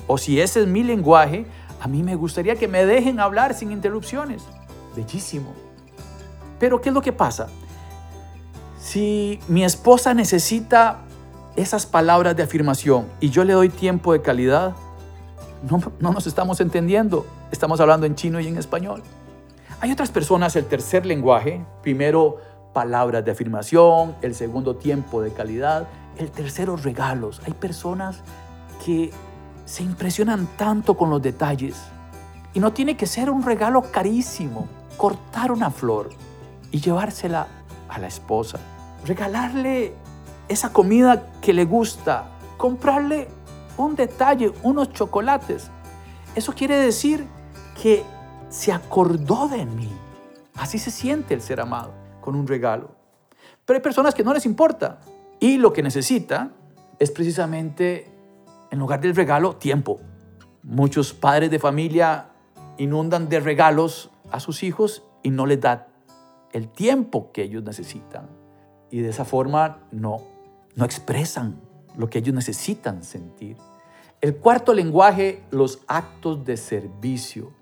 O 0.06 0.18
si 0.18 0.40
ese 0.40 0.62
es 0.62 0.66
mi 0.66 0.82
lenguaje, 0.82 1.46
a 1.80 1.88
mí 1.88 2.02
me 2.02 2.14
gustaría 2.14 2.56
que 2.56 2.68
me 2.68 2.86
dejen 2.86 3.18
hablar 3.18 3.54
sin 3.54 3.72
interrupciones. 3.72 4.42
Bellísimo. 4.94 5.52
Pero 6.60 6.80
¿qué 6.80 6.90
es 6.90 6.94
lo 6.94 7.02
que 7.02 7.12
pasa? 7.12 7.48
Si 8.78 9.40
mi 9.48 9.64
esposa 9.64 10.14
necesita 10.14 11.00
esas 11.56 11.86
palabras 11.86 12.36
de 12.36 12.42
afirmación 12.42 13.06
y 13.20 13.30
yo 13.30 13.44
le 13.44 13.52
doy 13.52 13.68
tiempo 13.68 14.12
de 14.12 14.22
calidad, 14.22 14.74
no, 15.68 16.10
nos 16.12 16.26
estamos 16.26 16.60
entendiendo. 16.60 17.26
Estamos 17.50 17.80
hablando 17.80 18.06
en 18.06 18.14
chino 18.14 18.40
y 18.40 18.48
en 18.48 18.58
español. 18.58 19.02
Hay 19.80 19.90
otras 19.90 20.10
personas, 20.10 20.54
el 20.56 20.66
tercer 20.66 21.06
lenguaje, 21.06 21.64
primero 21.82 22.38
palabras 22.72 23.24
de 23.24 23.32
afirmación, 23.32 24.14
el 24.22 24.34
segundo 24.34 24.76
tiempo 24.76 25.20
de 25.20 25.32
calidad, 25.32 25.88
el 26.16 26.30
tercero 26.30 26.76
regalos. 26.76 27.40
Hay 27.46 27.52
personas 27.52 28.20
que 28.84 29.10
se 29.64 29.82
impresionan 29.82 30.48
tanto 30.56 30.96
con 30.96 31.10
los 31.10 31.22
detalles. 31.22 31.76
Y 32.54 32.60
no 32.60 32.72
tiene 32.72 32.96
que 32.96 33.06
ser 33.06 33.30
un 33.30 33.42
regalo 33.42 33.82
carísimo. 33.90 34.68
Cortar 34.96 35.52
una 35.52 35.70
flor 35.70 36.10
y 36.70 36.80
llevársela 36.80 37.46
a 37.88 37.98
la 37.98 38.06
esposa. 38.06 38.58
Regalarle 39.06 39.94
esa 40.48 40.72
comida 40.72 41.24
que 41.40 41.52
le 41.52 41.64
gusta. 41.64 42.28
Comprarle 42.56 43.28
un 43.76 43.96
detalle, 43.96 44.52
unos 44.62 44.92
chocolates. 44.92 45.70
Eso 46.34 46.52
quiere 46.52 46.76
decir 46.76 47.26
que 47.80 48.04
se 48.48 48.72
acordó 48.72 49.48
de 49.48 49.64
mí. 49.66 49.90
Así 50.54 50.78
se 50.78 50.90
siente 50.90 51.34
el 51.34 51.42
ser 51.42 51.60
amado, 51.60 51.92
con 52.20 52.34
un 52.34 52.46
regalo. 52.46 52.90
Pero 53.64 53.78
hay 53.78 53.82
personas 53.82 54.14
que 54.14 54.24
no 54.24 54.34
les 54.34 54.46
importa 54.46 55.00
y 55.40 55.56
lo 55.56 55.72
que 55.72 55.82
necesitan 55.82 56.52
es 56.98 57.10
precisamente, 57.10 58.10
en 58.70 58.78
lugar 58.78 59.00
del 59.00 59.14
regalo, 59.14 59.56
tiempo. 59.56 59.98
Muchos 60.62 61.12
padres 61.12 61.50
de 61.50 61.58
familia 61.58 62.28
inundan 62.78 63.28
de 63.28 63.40
regalos 63.40 64.10
a 64.30 64.40
sus 64.40 64.62
hijos 64.62 65.02
y 65.22 65.30
no 65.30 65.46
les 65.46 65.60
dan 65.60 65.86
el 66.52 66.68
tiempo 66.68 67.32
que 67.32 67.42
ellos 67.42 67.62
necesitan. 67.62 68.28
Y 68.90 69.00
de 69.00 69.08
esa 69.08 69.24
forma 69.24 69.78
no, 69.90 70.20
no 70.76 70.84
expresan 70.84 71.60
lo 71.96 72.08
que 72.08 72.18
ellos 72.18 72.34
necesitan 72.34 73.02
sentir. 73.02 73.56
El 74.20 74.36
cuarto 74.36 74.72
lenguaje, 74.72 75.42
los 75.50 75.80
actos 75.86 76.44
de 76.44 76.56
servicio. 76.56 77.52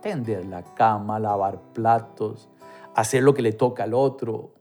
Tender 0.00 0.44
la 0.46 0.62
cama, 0.62 1.18
lavar 1.18 1.60
platos, 1.72 2.48
hacer 2.94 3.22
lo 3.22 3.34
que 3.34 3.42
le 3.42 3.52
toca 3.52 3.84
al 3.84 3.94
otro, 3.94 4.52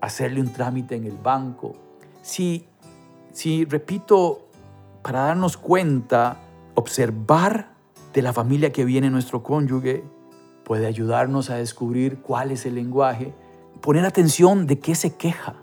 hacerle 0.00 0.40
un 0.40 0.52
trámite 0.52 0.94
en 0.94 1.04
el 1.04 1.16
banco. 1.16 1.74
Si, 2.22 2.66
si 3.32 3.64
repito, 3.64 4.46
para 5.02 5.22
darnos 5.22 5.56
cuenta, 5.56 6.38
observar 6.74 7.74
de 8.14 8.22
la 8.22 8.32
familia 8.32 8.72
que 8.72 8.84
viene 8.84 9.10
nuestro 9.10 9.42
cónyuge 9.42 10.04
puede 10.64 10.86
ayudarnos 10.86 11.50
a 11.50 11.56
descubrir 11.56 12.20
cuál 12.22 12.52
es 12.52 12.64
el 12.64 12.76
lenguaje, 12.76 13.34
poner 13.80 14.04
atención 14.04 14.66
de 14.66 14.78
qué 14.78 14.94
se 14.94 15.16
queja 15.16 15.56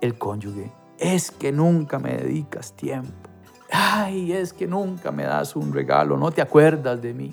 el 0.00 0.18
cónyuge. 0.18 0.72
Es 0.98 1.30
que 1.30 1.52
nunca 1.52 1.98
me 1.98 2.16
dedicas 2.16 2.72
tiempo. 2.72 3.30
Ay, 3.70 4.32
es 4.32 4.52
que 4.52 4.66
nunca 4.66 5.10
me 5.10 5.24
das 5.24 5.56
un 5.56 5.72
regalo, 5.72 6.16
no 6.16 6.30
te 6.30 6.40
acuerdas 6.40 7.02
de 7.02 7.12
mí. 7.12 7.32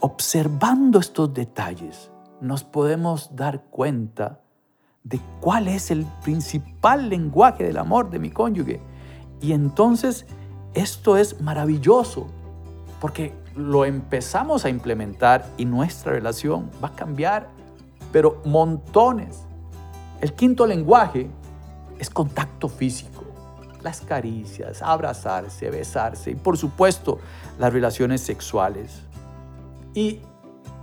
Observando 0.00 0.98
estos 0.98 1.32
detalles, 1.32 2.10
nos 2.40 2.62
podemos 2.62 3.34
dar 3.34 3.64
cuenta 3.70 4.40
de 5.02 5.20
cuál 5.40 5.68
es 5.68 5.90
el 5.90 6.04
principal 6.22 7.08
lenguaje 7.08 7.64
del 7.64 7.78
amor 7.78 8.10
de 8.10 8.18
mi 8.18 8.30
cónyuge. 8.30 8.80
Y 9.40 9.52
entonces 9.52 10.26
esto 10.74 11.16
es 11.16 11.40
maravilloso, 11.40 12.26
porque 13.00 13.32
lo 13.54 13.86
empezamos 13.86 14.64
a 14.64 14.68
implementar 14.68 15.46
y 15.56 15.64
nuestra 15.64 16.12
relación 16.12 16.70
va 16.84 16.88
a 16.88 16.94
cambiar, 16.94 17.48
pero 18.12 18.42
montones. 18.44 19.46
El 20.20 20.34
quinto 20.34 20.66
lenguaje 20.66 21.30
es 21.98 22.10
contacto 22.10 22.68
físico, 22.68 23.24
las 23.82 24.00
caricias, 24.00 24.82
abrazarse, 24.82 25.70
besarse 25.70 26.32
y 26.32 26.34
por 26.34 26.56
supuesto 26.56 27.18
las 27.58 27.72
relaciones 27.72 28.20
sexuales. 28.20 29.02
Y 29.94 30.20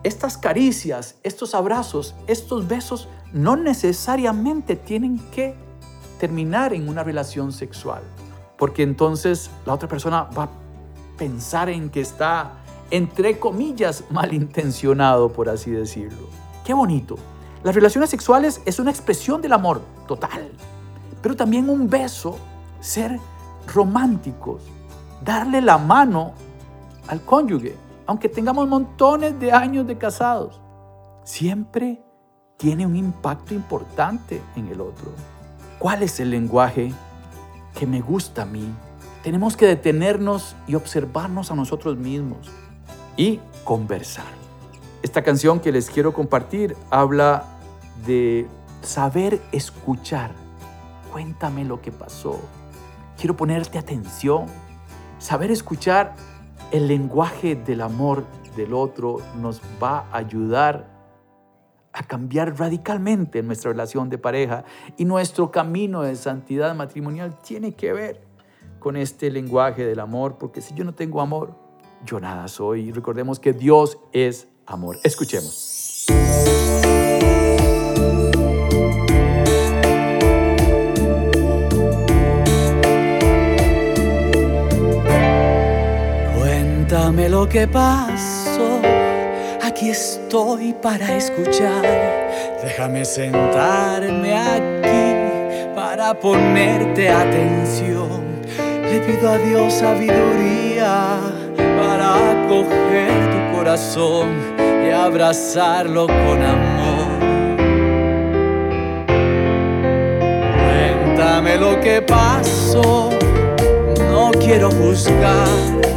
estas 0.03 0.37
caricias, 0.37 1.15
estos 1.23 1.55
abrazos, 1.55 2.15
estos 2.27 2.67
besos 2.67 3.07
no 3.31 3.55
necesariamente 3.55 4.75
tienen 4.75 5.19
que 5.31 5.55
terminar 6.19 6.73
en 6.73 6.89
una 6.89 7.03
relación 7.03 7.51
sexual, 7.51 8.03
porque 8.57 8.83
entonces 8.83 9.49
la 9.65 9.73
otra 9.73 9.87
persona 9.87 10.23
va 10.23 10.43
a 10.43 10.49
pensar 11.17 11.69
en 11.69 11.89
que 11.89 12.01
está 12.01 12.63
entre 12.93 13.39
comillas, 13.39 14.03
malintencionado, 14.11 15.33
por 15.33 15.49
así 15.49 15.71
decirlo. 15.71 16.27
Qué 16.63 16.75
bonito. 16.75 17.15
Las 17.63 17.73
relaciones 17.73 18.11
sexuales 18.11 18.61
es 18.65 18.77
una 18.77 18.91
expresión 18.91 19.41
del 19.41 19.53
amor 19.53 19.81
total, 20.07 20.51
pero 21.23 21.37
también 21.37 21.69
un 21.69 21.89
beso, 21.89 22.37
ser 22.81 23.17
románticos, 23.73 24.61
darle 25.23 25.61
la 25.61 25.77
mano 25.77 26.33
al 27.07 27.21
cónyuge, 27.21 27.77
aunque 28.05 28.27
tengamos 28.27 28.67
montones 28.67 29.39
de 29.39 29.53
años 29.53 29.87
de 29.87 29.97
casados, 29.97 30.59
siempre 31.23 32.03
tiene 32.57 32.85
un 32.85 32.97
impacto 32.97 33.53
importante 33.53 34.41
en 34.57 34.67
el 34.67 34.81
otro. 34.81 35.11
¿Cuál 35.79 36.03
es 36.03 36.19
el 36.19 36.29
lenguaje 36.29 36.93
que 37.79 37.87
me 37.87 38.01
gusta 38.01 38.41
a 38.41 38.45
mí? 38.45 38.67
Tenemos 39.23 39.55
que 39.55 39.65
detenernos 39.65 40.57
y 40.67 40.75
observarnos 40.75 41.51
a 41.51 41.55
nosotros 41.55 41.97
mismos 41.97 42.51
y 43.15 43.39
conversar. 43.63 44.25
Esta 45.01 45.23
canción 45.23 45.61
que 45.61 45.71
les 45.71 45.89
quiero 45.89 46.13
compartir 46.13 46.75
habla 46.89 47.45
de 48.05 48.45
saber 48.81 49.41
escuchar. 49.53 50.42
Cuéntame 51.13 51.63
lo 51.63 51.79
que 51.79 51.91
pasó. 51.91 52.41
Quiero 53.19 53.37
ponerte 53.37 53.77
atención. 53.77 54.47
Saber 55.19 55.51
escuchar 55.51 56.15
el 56.71 56.87
lenguaje 56.87 57.55
del 57.55 57.81
amor 57.81 58.25
del 58.57 58.73
otro 58.73 59.17
nos 59.39 59.61
va 59.81 60.07
a 60.11 60.17
ayudar 60.17 60.89
a 61.93 62.01
cambiar 62.01 62.57
radicalmente 62.57 63.43
nuestra 63.43 63.71
relación 63.71 64.09
de 64.09 64.17
pareja 64.17 64.65
y 64.97 65.05
nuestro 65.05 65.51
camino 65.51 66.01
de 66.01 66.15
santidad 66.15 66.73
matrimonial 66.73 67.37
tiene 67.43 67.75
que 67.75 67.93
ver 67.93 68.21
con 68.79 68.97
este 68.97 69.29
lenguaje 69.29 69.85
del 69.85 69.99
amor, 69.99 70.39
porque 70.39 70.61
si 70.61 70.73
yo 70.73 70.83
no 70.83 70.95
tengo 70.95 71.21
amor, 71.21 71.55
yo 72.03 72.19
nada 72.19 72.47
soy. 72.47 72.91
Recordemos 72.91 73.39
que 73.39 73.53
Dios 73.53 73.99
es 74.13 74.47
amor. 74.65 74.97
Escuchemos. 75.03 75.72
Cuéntame 87.13 87.29
lo 87.29 87.47
que 87.47 87.67
pasó. 87.67 88.81
Aquí 89.61 89.91
estoy 89.91 90.73
para 90.73 91.15
escuchar. 91.15 91.83
Déjame 92.63 93.05
sentarme 93.05 94.33
aquí 94.35 95.75
para 95.75 96.15
ponerte 96.15 97.09
atención. 97.09 98.41
Le 98.57 98.99
pido 99.01 99.29
a 99.29 99.37
Dios 99.37 99.73
sabiduría 99.73 101.19
para 101.55 102.31
acoger 102.31 103.11
tu 103.29 103.57
corazón 103.57 104.29
y 104.57 104.89
abrazarlo 104.89 106.07
con 106.07 106.41
amor. 106.41 107.13
Cuéntame 111.05 111.57
lo 111.57 111.79
que 111.79 112.01
pasó, 112.01 113.11
no 114.09 114.31
quiero 114.31 114.71
juzgar, 114.71 115.92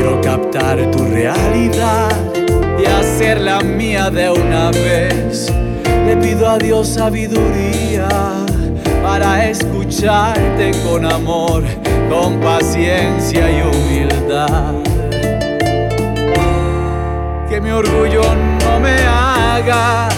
quiero 0.00 0.20
captar 0.22 0.90
tu 0.90 1.04
realidad 1.04 2.10
y 2.78 2.86
hacerla 2.86 3.60
mía 3.60 4.08
de 4.08 4.30
una 4.30 4.70
vez. 4.70 5.52
Le 6.06 6.16
pido 6.16 6.48
a 6.48 6.56
Dios 6.56 6.88
sabiduría 6.88 8.08
para 9.02 9.46
escucharte 9.46 10.70
con 10.84 11.04
amor, 11.04 11.64
con 12.08 12.40
paciencia 12.40 13.50
y 13.50 13.60
humildad 13.62 14.74
que 17.50 17.60
mi 17.60 17.70
orgullo 17.70 18.22
no 18.64 18.80
me 18.80 18.96
haga 19.02 20.08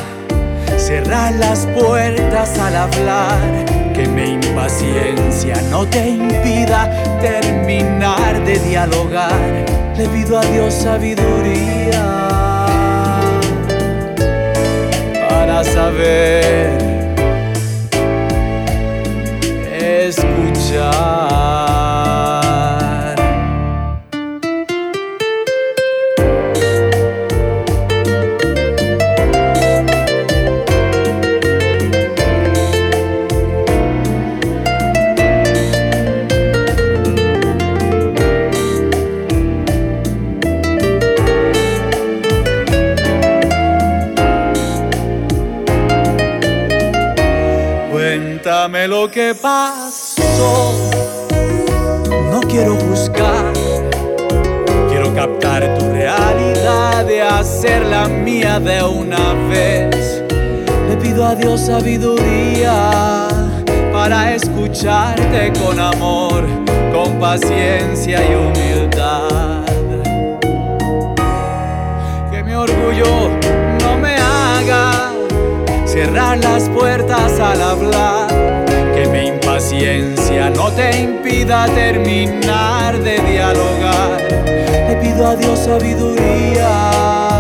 cerrar 0.77 1.33
las 1.33 1.67
puertas 1.67 2.59
al 2.59 2.77
hablar, 2.77 3.65
que 3.95 4.07
mi 4.07 4.35
impaciencia 4.35 5.61
no 5.71 5.87
te 5.87 6.11
impida 6.11 7.12
terminar 7.23 8.45
de 8.45 8.59
dialogar. 8.59 9.65
Le 9.97 10.09
pido 10.09 10.39
a 10.39 10.43
Dios 10.47 10.75
sabiduría 10.75 12.03
para 15.29 15.65
saber 15.65 16.79
escuchar. 20.09 21.23
Lo 49.03 49.11
que 49.11 49.35
pasó. 49.35 50.73
No 52.31 52.41
quiero 52.43 52.75
buscar, 52.75 53.53
quiero 54.89 55.13
captar 55.13 55.77
tu 55.77 55.87
realidad 55.91 57.09
y 57.09 57.19
hacerla 57.19 58.07
mía 58.07 58.61
de 58.61 58.81
una 58.85 59.33
vez. 59.51 60.23
Le 60.89 60.97
pido 60.99 61.27
a 61.27 61.35
Dios 61.35 61.63
sabiduría 61.63 63.27
para 63.93 64.35
escucharte 64.35 65.53
con 65.61 65.81
amor, 65.81 66.45
con 66.93 67.19
paciencia 67.19 68.21
y 68.23 68.35
humildad. 68.37 69.65
Que 72.31 72.45
mi 72.45 72.55
orgullo 72.55 73.31
no 73.83 73.97
me 73.99 74.15
haga 74.15 75.11
cerrar 75.87 76.39
las 76.39 76.69
puertas 76.69 77.41
al 77.41 77.61
hablar, 77.61 78.32
impaciencia 79.53 80.49
no 80.49 80.71
te 80.73 80.99
impida 80.99 81.67
terminar 81.75 82.99
de 82.99 83.19
dialogar. 83.19 84.23
Le 84.47 84.97
pido 85.03 85.27
a 85.27 85.37
Dios 85.37 85.59
sabiduría 85.59 87.32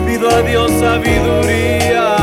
Le 0.00 0.06
pido 0.06 0.28
a 0.30 0.42
Dios 0.42 0.70
sabiduría. 0.72 2.16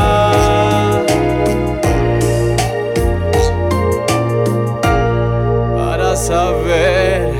Para 5.76 6.16
saber 6.16 7.34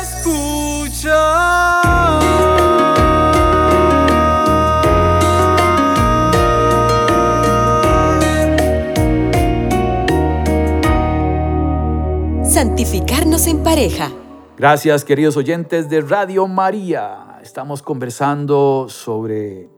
escuchar. 0.00 1.18
Santificarnos 12.44 13.46
en 13.46 13.62
pareja. 13.62 14.10
Gracias 14.56 15.04
queridos 15.04 15.36
oyentes 15.36 15.88
de 15.88 16.00
Radio 16.00 16.46
María. 16.48 17.27
Estamos 17.42 17.82
conversando 17.82 18.88
sobre 18.88 19.70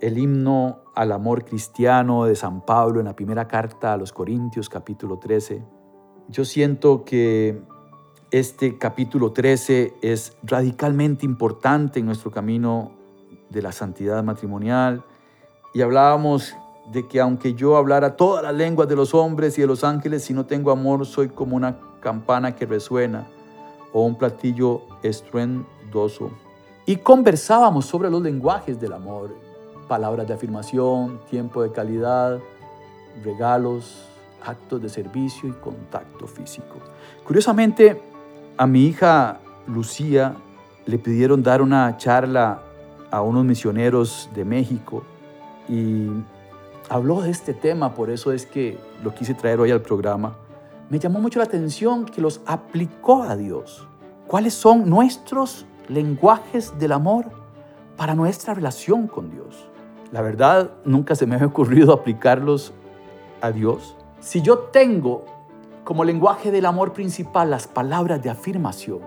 el 0.00 0.16
himno 0.16 0.84
al 0.94 1.12
amor 1.12 1.44
cristiano 1.44 2.24
de 2.24 2.34
San 2.34 2.64
Pablo 2.64 3.00
en 3.00 3.06
la 3.06 3.14
primera 3.14 3.46
carta 3.46 3.92
a 3.92 3.96
los 3.98 4.12
Corintios 4.12 4.70
capítulo 4.70 5.18
13. 5.18 5.62
Yo 6.28 6.44
siento 6.46 7.04
que 7.04 7.60
este 8.30 8.78
capítulo 8.78 9.32
13 9.32 9.94
es 10.00 10.36
radicalmente 10.42 11.26
importante 11.26 12.00
en 12.00 12.06
nuestro 12.06 12.30
camino 12.30 12.92
de 13.50 13.60
la 13.60 13.72
santidad 13.72 14.24
matrimonial 14.24 15.04
y 15.74 15.82
hablábamos 15.82 16.54
de 16.90 17.06
que 17.06 17.20
aunque 17.20 17.52
yo 17.52 17.76
hablara 17.76 18.16
todas 18.16 18.42
las 18.42 18.54
lenguas 18.54 18.88
de 18.88 18.96
los 18.96 19.14
hombres 19.14 19.58
y 19.58 19.60
de 19.60 19.66
los 19.66 19.84
ángeles, 19.84 20.24
si 20.24 20.32
no 20.32 20.46
tengo 20.46 20.70
amor 20.70 21.04
soy 21.04 21.28
como 21.28 21.54
una 21.54 21.78
campana 22.00 22.54
que 22.54 22.64
resuena 22.64 23.28
o 23.92 24.04
un 24.04 24.16
platillo 24.16 24.82
estruendoso. 25.02 26.30
Y 26.88 26.96
conversábamos 26.96 27.84
sobre 27.84 28.08
los 28.08 28.22
lenguajes 28.22 28.80
del 28.80 28.94
amor, 28.94 29.36
palabras 29.88 30.26
de 30.26 30.32
afirmación, 30.32 31.20
tiempo 31.28 31.62
de 31.62 31.70
calidad, 31.70 32.38
regalos, 33.22 34.06
actos 34.42 34.80
de 34.80 34.88
servicio 34.88 35.50
y 35.50 35.52
contacto 35.52 36.26
físico. 36.26 36.76
Curiosamente, 37.26 38.00
a 38.56 38.66
mi 38.66 38.86
hija 38.86 39.38
Lucía 39.66 40.34
le 40.86 40.98
pidieron 40.98 41.42
dar 41.42 41.60
una 41.60 41.94
charla 41.98 42.62
a 43.10 43.20
unos 43.20 43.44
misioneros 43.44 44.30
de 44.34 44.46
México 44.46 45.02
y 45.68 46.06
habló 46.88 47.20
de 47.20 47.28
este 47.30 47.52
tema, 47.52 47.94
por 47.94 48.08
eso 48.08 48.32
es 48.32 48.46
que 48.46 48.78
lo 49.04 49.14
quise 49.14 49.34
traer 49.34 49.60
hoy 49.60 49.70
al 49.72 49.82
programa. 49.82 50.36
Me 50.88 50.98
llamó 50.98 51.20
mucho 51.20 51.38
la 51.38 51.44
atención 51.44 52.06
que 52.06 52.22
los 52.22 52.40
aplicó 52.46 53.24
a 53.24 53.36
Dios. 53.36 53.86
¿Cuáles 54.26 54.54
son 54.54 54.88
nuestros 54.88 55.66
lenguajes 55.88 56.78
del 56.78 56.92
amor 56.92 57.26
para 57.96 58.14
nuestra 58.14 58.54
relación 58.54 59.06
con 59.08 59.30
Dios? 59.30 59.68
La 60.12 60.22
verdad, 60.22 60.70
nunca 60.84 61.14
se 61.14 61.26
me 61.26 61.36
ha 61.36 61.44
ocurrido 61.44 61.92
aplicarlos 61.92 62.72
a 63.40 63.50
Dios. 63.50 63.96
Si 64.20 64.42
yo 64.42 64.58
tengo 64.58 65.24
como 65.84 66.04
lenguaje 66.04 66.50
del 66.50 66.66
amor 66.66 66.92
principal 66.92 67.50
las 67.50 67.66
palabras 67.66 68.22
de 68.22 68.30
afirmación, 68.30 69.00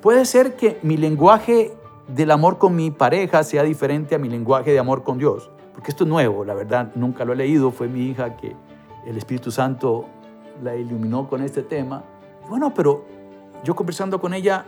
puede 0.00 0.24
ser 0.24 0.56
que 0.56 0.78
mi 0.82 0.96
lenguaje 0.96 1.72
del 2.08 2.30
amor 2.30 2.58
con 2.58 2.74
mi 2.74 2.90
pareja 2.90 3.42
sea 3.42 3.62
diferente 3.62 4.14
a 4.14 4.18
mi 4.18 4.28
lenguaje 4.28 4.72
de 4.72 4.78
amor 4.78 5.02
con 5.02 5.18
Dios. 5.18 5.50
Porque 5.74 5.90
esto 5.90 6.04
es 6.04 6.10
nuevo, 6.10 6.44
la 6.44 6.54
verdad, 6.54 6.92
nunca 6.94 7.24
lo 7.24 7.32
he 7.32 7.36
leído. 7.36 7.70
Fue 7.70 7.86
mi 7.86 8.06
hija 8.06 8.36
que 8.36 8.56
el 9.06 9.16
Espíritu 9.16 9.50
Santo 9.50 10.06
la 10.62 10.74
iluminó 10.74 11.28
con 11.28 11.42
este 11.42 11.62
tema. 11.62 12.02
Bueno, 12.48 12.72
pero 12.74 13.04
yo 13.62 13.76
conversando 13.76 14.20
con 14.20 14.34
ella 14.34 14.64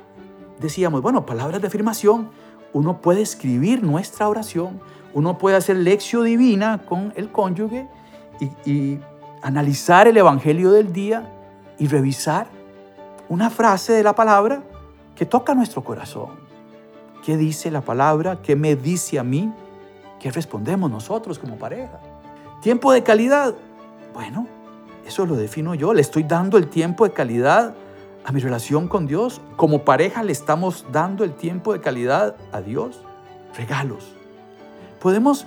decíamos, 0.60 1.02
bueno, 1.02 1.26
palabras 1.26 1.60
de 1.60 1.68
afirmación, 1.68 2.30
uno 2.72 3.00
puede 3.00 3.22
escribir 3.22 3.82
nuestra 3.82 4.28
oración, 4.28 4.80
uno 5.14 5.38
puede 5.38 5.56
hacer 5.56 5.76
lección 5.76 6.24
divina 6.24 6.82
con 6.86 7.12
el 7.16 7.32
cónyuge 7.32 7.88
y, 8.38 8.70
y 8.70 9.00
analizar 9.42 10.06
el 10.06 10.16
Evangelio 10.16 10.70
del 10.70 10.92
día 10.92 11.32
y 11.78 11.88
revisar 11.88 12.46
una 13.28 13.50
frase 13.50 13.92
de 13.92 14.02
la 14.02 14.14
palabra 14.14 14.62
que 15.16 15.26
toca 15.26 15.54
nuestro 15.54 15.82
corazón. 15.82 16.30
¿Qué 17.24 17.36
dice 17.36 17.70
la 17.70 17.80
palabra? 17.80 18.40
¿Qué 18.42 18.56
me 18.56 18.76
dice 18.76 19.18
a 19.18 19.24
mí? 19.24 19.52
¿Qué 20.18 20.30
respondemos 20.30 20.90
nosotros 20.90 21.38
como 21.38 21.56
pareja? 21.56 21.98
Tiempo 22.62 22.92
de 22.92 23.02
calidad. 23.02 23.54
Bueno, 24.14 24.46
eso 25.06 25.26
lo 25.26 25.36
defino 25.36 25.74
yo. 25.74 25.92
Le 25.94 26.02
estoy 26.02 26.22
dando 26.22 26.58
el 26.58 26.68
tiempo 26.68 27.04
de 27.04 27.12
calidad 27.12 27.74
a 28.24 28.32
mi 28.32 28.40
relación 28.40 28.88
con 28.88 29.06
Dios. 29.06 29.40
Como 29.56 29.84
pareja 29.84 30.22
le 30.22 30.32
estamos 30.32 30.86
dando 30.92 31.24
el 31.24 31.34
tiempo 31.34 31.72
de 31.72 31.80
calidad 31.80 32.36
a 32.52 32.60
Dios. 32.60 33.00
Regalos. 33.56 34.14
Podemos 35.00 35.46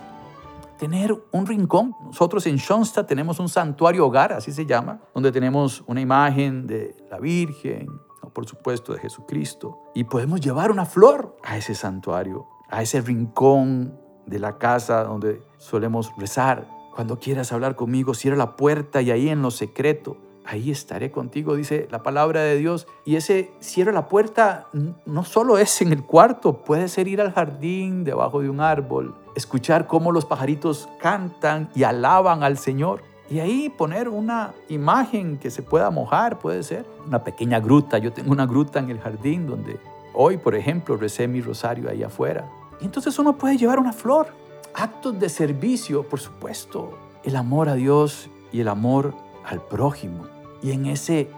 tener 0.77 1.15
un 1.31 1.45
rincón. 1.45 1.95
Nosotros 2.03 2.45
en 2.47 2.57
Schoenstatt 2.57 3.07
tenemos 3.07 3.39
un 3.39 3.47
santuario 3.47 4.05
hogar, 4.05 4.33
así 4.33 4.51
se 4.51 4.65
llama, 4.65 4.99
donde 5.13 5.31
tenemos 5.31 5.83
una 5.87 6.01
imagen 6.01 6.67
de 6.67 6.95
la 7.09 7.19
Virgen, 7.19 7.87
por 8.33 8.47
supuesto 8.47 8.93
de 8.93 8.99
Jesucristo, 8.99 9.79
y 9.93 10.03
podemos 10.05 10.41
llevar 10.41 10.71
una 10.71 10.85
flor 10.85 11.37
a 11.43 11.57
ese 11.57 11.75
santuario, 11.75 12.47
a 12.69 12.81
ese 12.81 12.99
rincón 13.01 13.97
de 14.25 14.39
la 14.39 14.57
casa 14.57 15.03
donde 15.03 15.41
solemos 15.57 16.11
rezar. 16.17 16.67
Cuando 16.95 17.19
quieras 17.19 17.51
hablar 17.51 17.75
conmigo, 17.75 18.13
cierra 18.13 18.37
la 18.37 18.55
puerta 18.55 19.01
y 19.01 19.11
ahí 19.11 19.29
en 19.29 19.41
lo 19.41 19.51
secreto, 19.51 20.17
ahí 20.45 20.71
estaré 20.71 21.11
contigo, 21.11 21.55
dice 21.55 21.87
la 21.91 22.03
palabra 22.03 22.41
de 22.41 22.57
Dios. 22.57 22.87
Y 23.05 23.15
ese 23.15 23.51
cierra 23.59 23.91
la 23.91 24.07
puerta 24.07 24.67
no 25.05 25.23
solo 25.23 25.57
es 25.57 25.81
en 25.81 25.91
el 25.91 26.03
cuarto, 26.03 26.63
puede 26.63 26.87
ser 26.87 27.07
ir 27.07 27.21
al 27.21 27.33
jardín, 27.33 28.03
debajo 28.03 28.41
de 28.41 28.49
un 28.49 28.59
árbol, 28.59 29.15
escuchar 29.35 29.87
cómo 29.87 30.11
los 30.11 30.25
pajaritos 30.25 30.89
cantan 30.99 31.69
y 31.75 31.83
alaban 31.83 32.43
al 32.43 32.57
Señor. 32.57 33.01
Y 33.29 33.39
ahí 33.39 33.69
poner 33.69 34.09
una 34.09 34.53
imagen 34.69 35.37
que 35.37 35.49
se 35.49 35.63
pueda 35.63 35.89
mojar, 35.89 36.39
puede 36.39 36.61
ser. 36.61 36.85
Una 37.07 37.23
pequeña 37.23 37.59
gruta. 37.59 37.97
Yo 37.97 38.11
tengo 38.11 38.31
una 38.31 38.45
gruta 38.45 38.79
en 38.79 38.89
el 38.89 38.99
jardín 38.99 39.47
donde 39.47 39.79
hoy, 40.13 40.37
por 40.37 40.55
ejemplo, 40.55 40.97
recé 40.97 41.27
mi 41.27 41.41
rosario 41.41 41.89
ahí 41.89 42.03
afuera. 42.03 42.47
Y 42.81 42.85
entonces 42.85 43.17
uno 43.17 43.37
puede 43.37 43.57
llevar 43.57 43.79
una 43.79 43.93
flor. 43.93 44.27
Actos 44.75 45.19
de 45.19 45.29
servicio, 45.29 46.03
por 46.03 46.19
supuesto. 46.19 46.97
El 47.23 47.37
amor 47.37 47.69
a 47.69 47.75
Dios 47.75 48.29
y 48.51 48.59
el 48.59 48.67
amor 48.67 49.15
al 49.45 49.61
prójimo. 49.61 50.32
Y 50.63 50.71
en 50.71 50.85
ese 50.85 51.29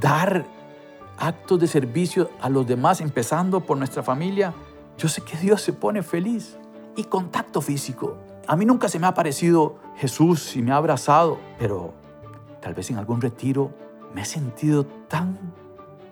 dar 0.00 0.44
actos 1.18 1.60
de 1.60 1.66
servicio 1.66 2.30
a 2.40 2.48
los 2.48 2.66
demás, 2.66 3.00
empezando 3.00 3.60
por 3.60 3.76
nuestra 3.76 4.02
familia, 4.02 4.54
yo 4.98 5.08
sé 5.08 5.22
que 5.22 5.36
Dios 5.36 5.62
se 5.62 5.72
pone 5.72 6.02
feliz. 6.02 6.56
Y 6.96 7.04
contacto 7.04 7.62
físico. 7.62 8.18
A 8.46 8.54
mí 8.54 8.66
nunca 8.66 8.88
se 8.88 8.98
me 8.98 9.06
ha 9.06 9.14
parecido 9.14 9.76
Jesús 9.96 10.56
y 10.56 10.62
me 10.62 10.72
ha 10.72 10.76
abrazado, 10.76 11.38
pero 11.58 11.94
tal 12.60 12.74
vez 12.74 12.90
en 12.90 12.98
algún 12.98 13.20
retiro 13.20 13.70
me 14.14 14.22
he 14.22 14.24
sentido 14.26 14.84
tan, 14.84 15.38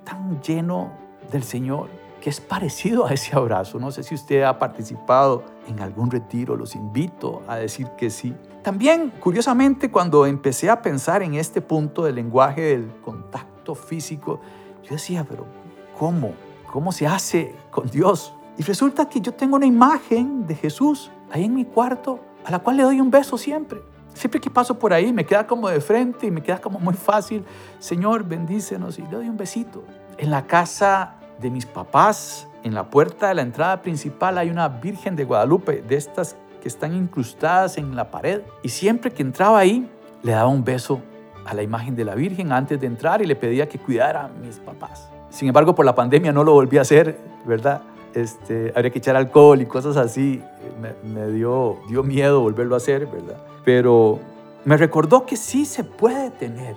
tan 0.05 0.41
lleno 0.41 0.91
del 1.31 1.43
Señor 1.43 1.89
que 2.21 2.31
es 2.31 2.41
parecido 2.41 3.07
a 3.07 3.13
ese 3.13 3.37
abrazo. 3.37 3.79
No 3.79 3.91
sé 3.91 4.03
si 4.03 4.15
usted 4.15 4.43
ha 4.43 4.59
participado 4.59 5.43
en 5.67 5.81
algún 5.81 6.11
retiro, 6.11 6.57
los 6.57 6.75
invito 6.75 7.43
a 7.49 7.57
decir 7.57 7.89
que 7.99 8.11
sí. 8.11 8.35
También, 8.63 9.11
curiosamente, 9.21 9.91
cuando 9.91 10.27
empecé 10.27 10.69
a 10.69 10.83
pensar 10.83 11.23
en 11.23 11.35
este 11.35 11.63
punto 11.63 12.05
del 12.05 12.17
lenguaje 12.17 12.61
del 12.61 12.91
contacto 13.03 13.75
físico, 13.75 14.41
yo 14.83 14.91
decía, 14.91 15.25
pero 15.27 15.47
¿cómo? 15.99 16.35
¿Cómo 16.71 16.93
se 16.93 17.07
hace 17.07 17.55
con 17.71 17.89
Dios? 17.89 18.35
Y 18.59 18.63
resulta 18.63 19.09
que 19.09 19.21
yo 19.21 19.33
tengo 19.33 19.57
una 19.57 19.65
imagen 19.65 20.47
de 20.47 20.55
Jesús 20.55 21.11
ahí 21.31 21.45
en 21.45 21.55
mi 21.55 21.65
cuarto 21.65 22.21
a 22.45 22.51
la 22.51 22.59
cual 22.59 22.77
le 22.77 22.83
doy 22.83 23.01
un 23.01 23.11
beso 23.11 23.39
siempre. 23.39 23.81
Siempre 24.13 24.41
que 24.41 24.51
paso 24.51 24.79
por 24.79 24.93
ahí 24.93 25.13
me 25.13 25.25
queda 25.25 25.47
como 25.47 25.69
de 25.69 25.81
frente 25.81 26.27
y 26.27 26.31
me 26.31 26.43
queda 26.43 26.61
como 26.61 26.79
muy 26.79 26.95
fácil. 26.95 27.45
Señor, 27.79 28.25
bendícenos 28.25 28.99
y 28.99 29.03
le 29.03 29.09
doy 29.09 29.29
un 29.29 29.39
besito. 29.39 29.85
En 30.19 30.31
la 30.31 30.47
casa 30.47 31.15
de 31.41 31.51
mis 31.51 31.65
papás, 31.65 32.47
en 32.63 32.75
la 32.75 32.91
puerta 32.91 33.29
de 33.29 33.35
la 33.37 33.43
entrada 33.43 33.81
principal 33.81 34.37
hay 34.37 34.51
una 34.51 34.69
Virgen 34.69 35.17
de 35.17 35.25
Guadalupe, 35.25 35.81
de 35.81 35.97
estas 35.97 36.37
que 36.61 36.69
están 36.69 36.95
incrustadas 36.95 37.79
en 37.79 37.97
la 37.97 38.11
pared. 38.11 38.43
Y 38.63 38.69
siempre 38.69 39.11
que 39.11 39.23
entraba 39.23 39.59
ahí, 39.59 39.91
le 40.23 40.33
daba 40.33 40.49
un 40.49 40.65
beso 40.65 41.01
a 41.45 41.55
la 41.55 41.63
imagen 41.63 41.97
de 41.97 42.05
la 42.05 42.15
Virgen 42.15 42.53
antes 42.53 42.81
de 42.81 42.87
entrar 42.87 43.23
y 43.23 43.27
le 43.27 43.37
pedía 43.37 43.69
que 43.69 43.79
cuidara 43.79 44.27
a 44.27 44.29
mis 44.29 44.59
papás. 44.59 45.09
Sin 45.31 45.49
embargo, 45.49 45.75
por 45.75 45.85
la 45.85 45.95
pandemia 45.95 46.33
no 46.33 46.45
lo 46.45 46.53
volví 46.53 46.79
a 46.79 46.83
hacer, 46.83 47.19
¿verdad? 47.47 47.83
Este, 48.15 48.73
habría 48.75 48.91
que 48.91 48.99
echar 48.99 49.17
alcohol 49.17 49.61
y 49.61 49.67
cosas 49.67 49.97
así. 49.97 50.43
Me, 50.81 50.93
me 51.09 51.31
dio, 51.33 51.79
dio 51.89 52.03
miedo 52.03 52.41
volverlo 52.41 52.75
a 52.75 52.79
hacer, 52.79 53.07
¿verdad? 53.07 53.37
Pero 53.65 54.19
me 54.65 54.77
recordó 54.77 55.25
que 55.25 55.37
sí 55.37 55.65
se 55.65 55.85
puede 55.85 56.31
tener 56.31 56.77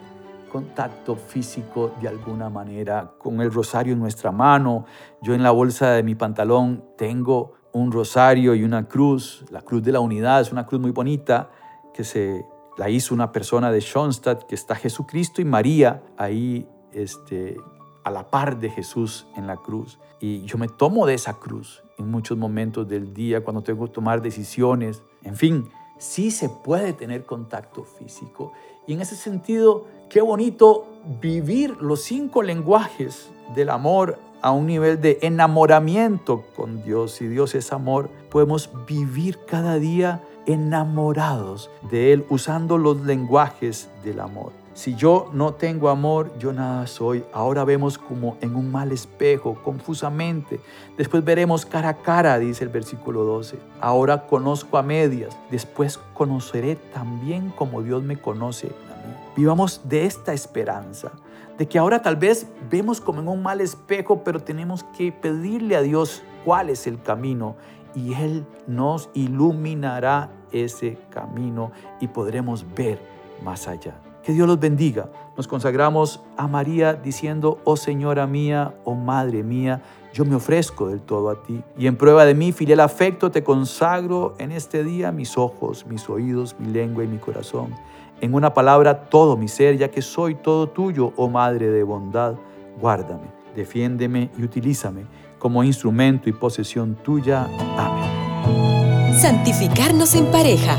contacto 0.53 1.15
físico 1.15 1.93
de 1.99 2.07
alguna 2.07 2.47
manera, 2.47 3.13
con 3.17 3.41
el 3.41 3.51
rosario 3.51 3.93
en 3.93 3.99
nuestra 3.99 4.31
mano. 4.31 4.85
Yo 5.19 5.33
en 5.33 5.41
la 5.41 5.49
bolsa 5.49 5.91
de 5.91 6.03
mi 6.03 6.13
pantalón 6.13 6.85
tengo 6.95 7.53
un 7.73 7.91
rosario 7.91 8.55
y 8.55 8.63
una 8.63 8.87
cruz, 8.87 9.45
la 9.49 9.61
cruz 9.61 9.83
de 9.83 9.91
la 9.91 9.99
unidad, 9.99 10.41
es 10.41 10.51
una 10.51 10.65
cruz 10.65 10.79
muy 10.79 10.91
bonita 10.91 11.49
que 11.93 12.03
se 12.03 12.45
la 12.77 12.89
hizo 12.89 13.13
una 13.13 13.31
persona 13.31 13.71
de 13.71 13.81
Schoenstatt, 13.81 14.43
que 14.43 14.55
está 14.55 14.75
Jesucristo 14.75 15.41
y 15.41 15.45
María 15.45 16.03
ahí 16.17 16.67
este, 16.91 17.57
a 18.03 18.11
la 18.11 18.29
par 18.29 18.59
de 18.59 18.69
Jesús 18.69 19.27
en 19.35 19.47
la 19.47 19.57
cruz. 19.57 19.99
Y 20.19 20.43
yo 20.45 20.57
me 20.57 20.67
tomo 20.67 21.05
de 21.05 21.15
esa 21.15 21.33
cruz 21.33 21.83
en 21.97 22.09
muchos 22.09 22.37
momentos 22.37 22.87
del 22.87 23.13
día, 23.13 23.43
cuando 23.43 23.61
tengo 23.61 23.85
que 23.85 23.91
tomar 23.91 24.21
decisiones. 24.21 25.03
En 25.23 25.35
fin, 25.35 25.69
sí 25.97 26.31
se 26.31 26.49
puede 26.49 26.93
tener 26.93 27.25
contacto 27.25 27.83
físico. 27.83 28.53
Y 28.87 28.93
en 28.93 29.01
ese 29.01 29.15
sentido, 29.15 29.85
qué 30.09 30.21
bonito 30.21 30.85
vivir 31.21 31.77
los 31.81 32.01
cinco 32.01 32.41
lenguajes 32.43 33.31
del 33.55 33.69
amor 33.69 34.17
a 34.43 34.51
un 34.51 34.67
nivel 34.67 35.01
de 35.01 35.17
enamoramiento 35.21 36.43
con 36.55 36.83
Dios. 36.83 37.13
Si 37.13 37.27
Dios 37.27 37.55
es 37.55 37.73
amor, 37.73 38.09
podemos 38.29 38.69
vivir 38.85 39.39
cada 39.47 39.79
día 39.79 40.21
enamorados 40.45 41.71
de 41.89 42.13
Él 42.13 42.25
usando 42.29 42.77
los 42.77 43.01
lenguajes 43.01 43.89
del 44.03 44.19
amor. 44.19 44.51
Si 44.73 44.95
yo 44.95 45.29
no 45.33 45.53
tengo 45.53 45.89
amor, 45.89 46.31
yo 46.39 46.51
nada 46.51 46.87
soy. 46.87 47.23
Ahora 47.31 47.63
vemos 47.63 47.97
como 47.97 48.37
en 48.41 48.55
un 48.55 48.71
mal 48.71 48.91
espejo, 48.91 49.55
confusamente. 49.63 50.59
Después 50.97 51.23
veremos 51.23 51.65
cara 51.65 51.89
a 51.89 51.97
cara, 52.01 52.39
dice 52.39 52.63
el 52.63 52.69
versículo 52.69 53.23
12. 53.23 53.59
Ahora 53.79 54.25
conozco 54.25 54.77
a 54.77 54.83
medias, 54.83 55.37
después 55.51 55.99
conoceré 56.15 56.75
también 56.75 57.49
como 57.51 57.83
Dios 57.83 58.03
me 58.03 58.19
conoce 58.19 58.67
a 58.67 59.07
mí. 59.07 59.13
Vivamos 59.37 59.81
de 59.85 60.05
esta 60.05 60.33
esperanza, 60.33 61.11
de 61.57 61.67
que 61.67 61.77
ahora 61.77 62.01
tal 62.01 62.15
vez 62.15 62.47
vemos 62.69 62.99
como 62.99 63.21
en 63.21 63.27
un 63.27 63.41
mal 63.41 63.61
espejo, 63.61 64.23
pero 64.23 64.39
tenemos 64.39 64.83
que 64.97 65.11
pedirle 65.11 65.75
a 65.75 65.81
Dios 65.81 66.23
cuál 66.45 66.69
es 66.69 66.87
el 66.87 67.01
camino 67.01 67.55
y 67.95 68.13
Él 68.13 68.45
nos 68.67 69.09
iluminará 69.13 70.29
ese 70.51 70.97
camino 71.09 71.71
y 71.99 72.07
podremos 72.07 72.65
ver 72.75 72.99
más 73.43 73.67
allá. 73.67 73.95
Que 74.23 74.31
Dios 74.31 74.47
los 74.47 74.59
bendiga. 74.59 75.09
Nos 75.35 75.47
consagramos 75.47 76.21
a 76.37 76.47
María 76.47 76.93
diciendo, 76.93 77.59
oh 77.65 77.75
Señora 77.75 78.25
mía, 78.25 78.73
oh 78.85 78.95
Madre 78.95 79.43
mía, 79.43 79.81
yo 80.13 80.25
me 80.25 80.35
ofrezco 80.35 80.87
del 80.87 81.01
todo 81.01 81.29
a 81.29 81.43
ti. 81.43 81.61
Y 81.77 81.87
en 81.87 81.97
prueba 81.97 82.23
de 82.23 82.33
mi 82.33 82.51
filial 82.51 82.79
afecto 82.79 83.31
te 83.31 83.43
consagro 83.43 84.35
en 84.37 84.51
este 84.51 84.83
día 84.83 85.11
mis 85.11 85.37
ojos, 85.37 85.85
mis 85.87 86.07
oídos, 86.09 86.55
mi 86.59 86.71
lengua 86.71 87.03
y 87.03 87.07
mi 87.07 87.17
corazón. 87.17 87.75
En 88.23 88.33
una 88.33 88.53
palabra, 88.53 89.09
todo 89.09 89.35
mi 89.35 89.49
ser, 89.49 89.77
ya 89.77 89.91
que 89.91 90.01
soy 90.01 90.35
todo 90.35 90.69
tuyo, 90.69 91.11
oh 91.17 91.27
Madre 91.27 91.69
de 91.69 91.83
bondad. 91.83 92.35
Guárdame, 92.79 93.27
defiéndeme 93.53 94.29
y 94.37 94.43
utilízame 94.43 95.05
como 95.37 95.61
instrumento 95.61 96.29
y 96.29 96.31
posesión 96.31 96.95
tuya. 96.95 97.49
Amén. 97.77 99.13
Santificarnos 99.13 100.15
en 100.15 100.25
pareja 100.27 100.77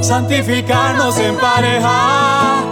santificarnos 0.00 1.18
en 1.18 1.36
pareja, 1.36 2.64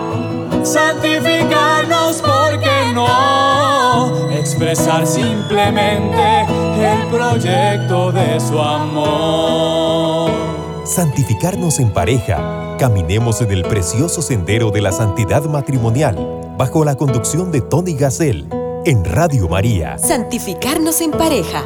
santificarnos 0.63 2.23
porque 2.23 2.93
no, 2.95 4.31
expresar 4.31 5.07
simplemente 5.07 6.47
el 6.81 7.07
proyecto 7.09 8.11
de 8.11 8.41
su 8.41 8.59
amor. 8.59 10.50
Santificarnos 10.91 11.79
en 11.79 11.93
pareja, 11.93 12.77
caminemos 12.77 13.41
en 13.43 13.53
el 13.53 13.63
precioso 13.63 14.23
sendero 14.23 14.73
de 14.73 14.81
la 14.81 14.91
santidad 14.91 15.45
matrimonial, 15.45 16.17
bajo 16.59 16.85
la 16.85 16.97
conducción 16.97 17.53
de 17.53 17.61
Tony 17.61 17.95
Gassel, 17.95 18.49
en 18.85 19.05
Radio 19.05 19.49
María. 19.49 19.99
Santificarnos 19.99 21.01
en 21.01 21.13
pareja. 21.13 21.63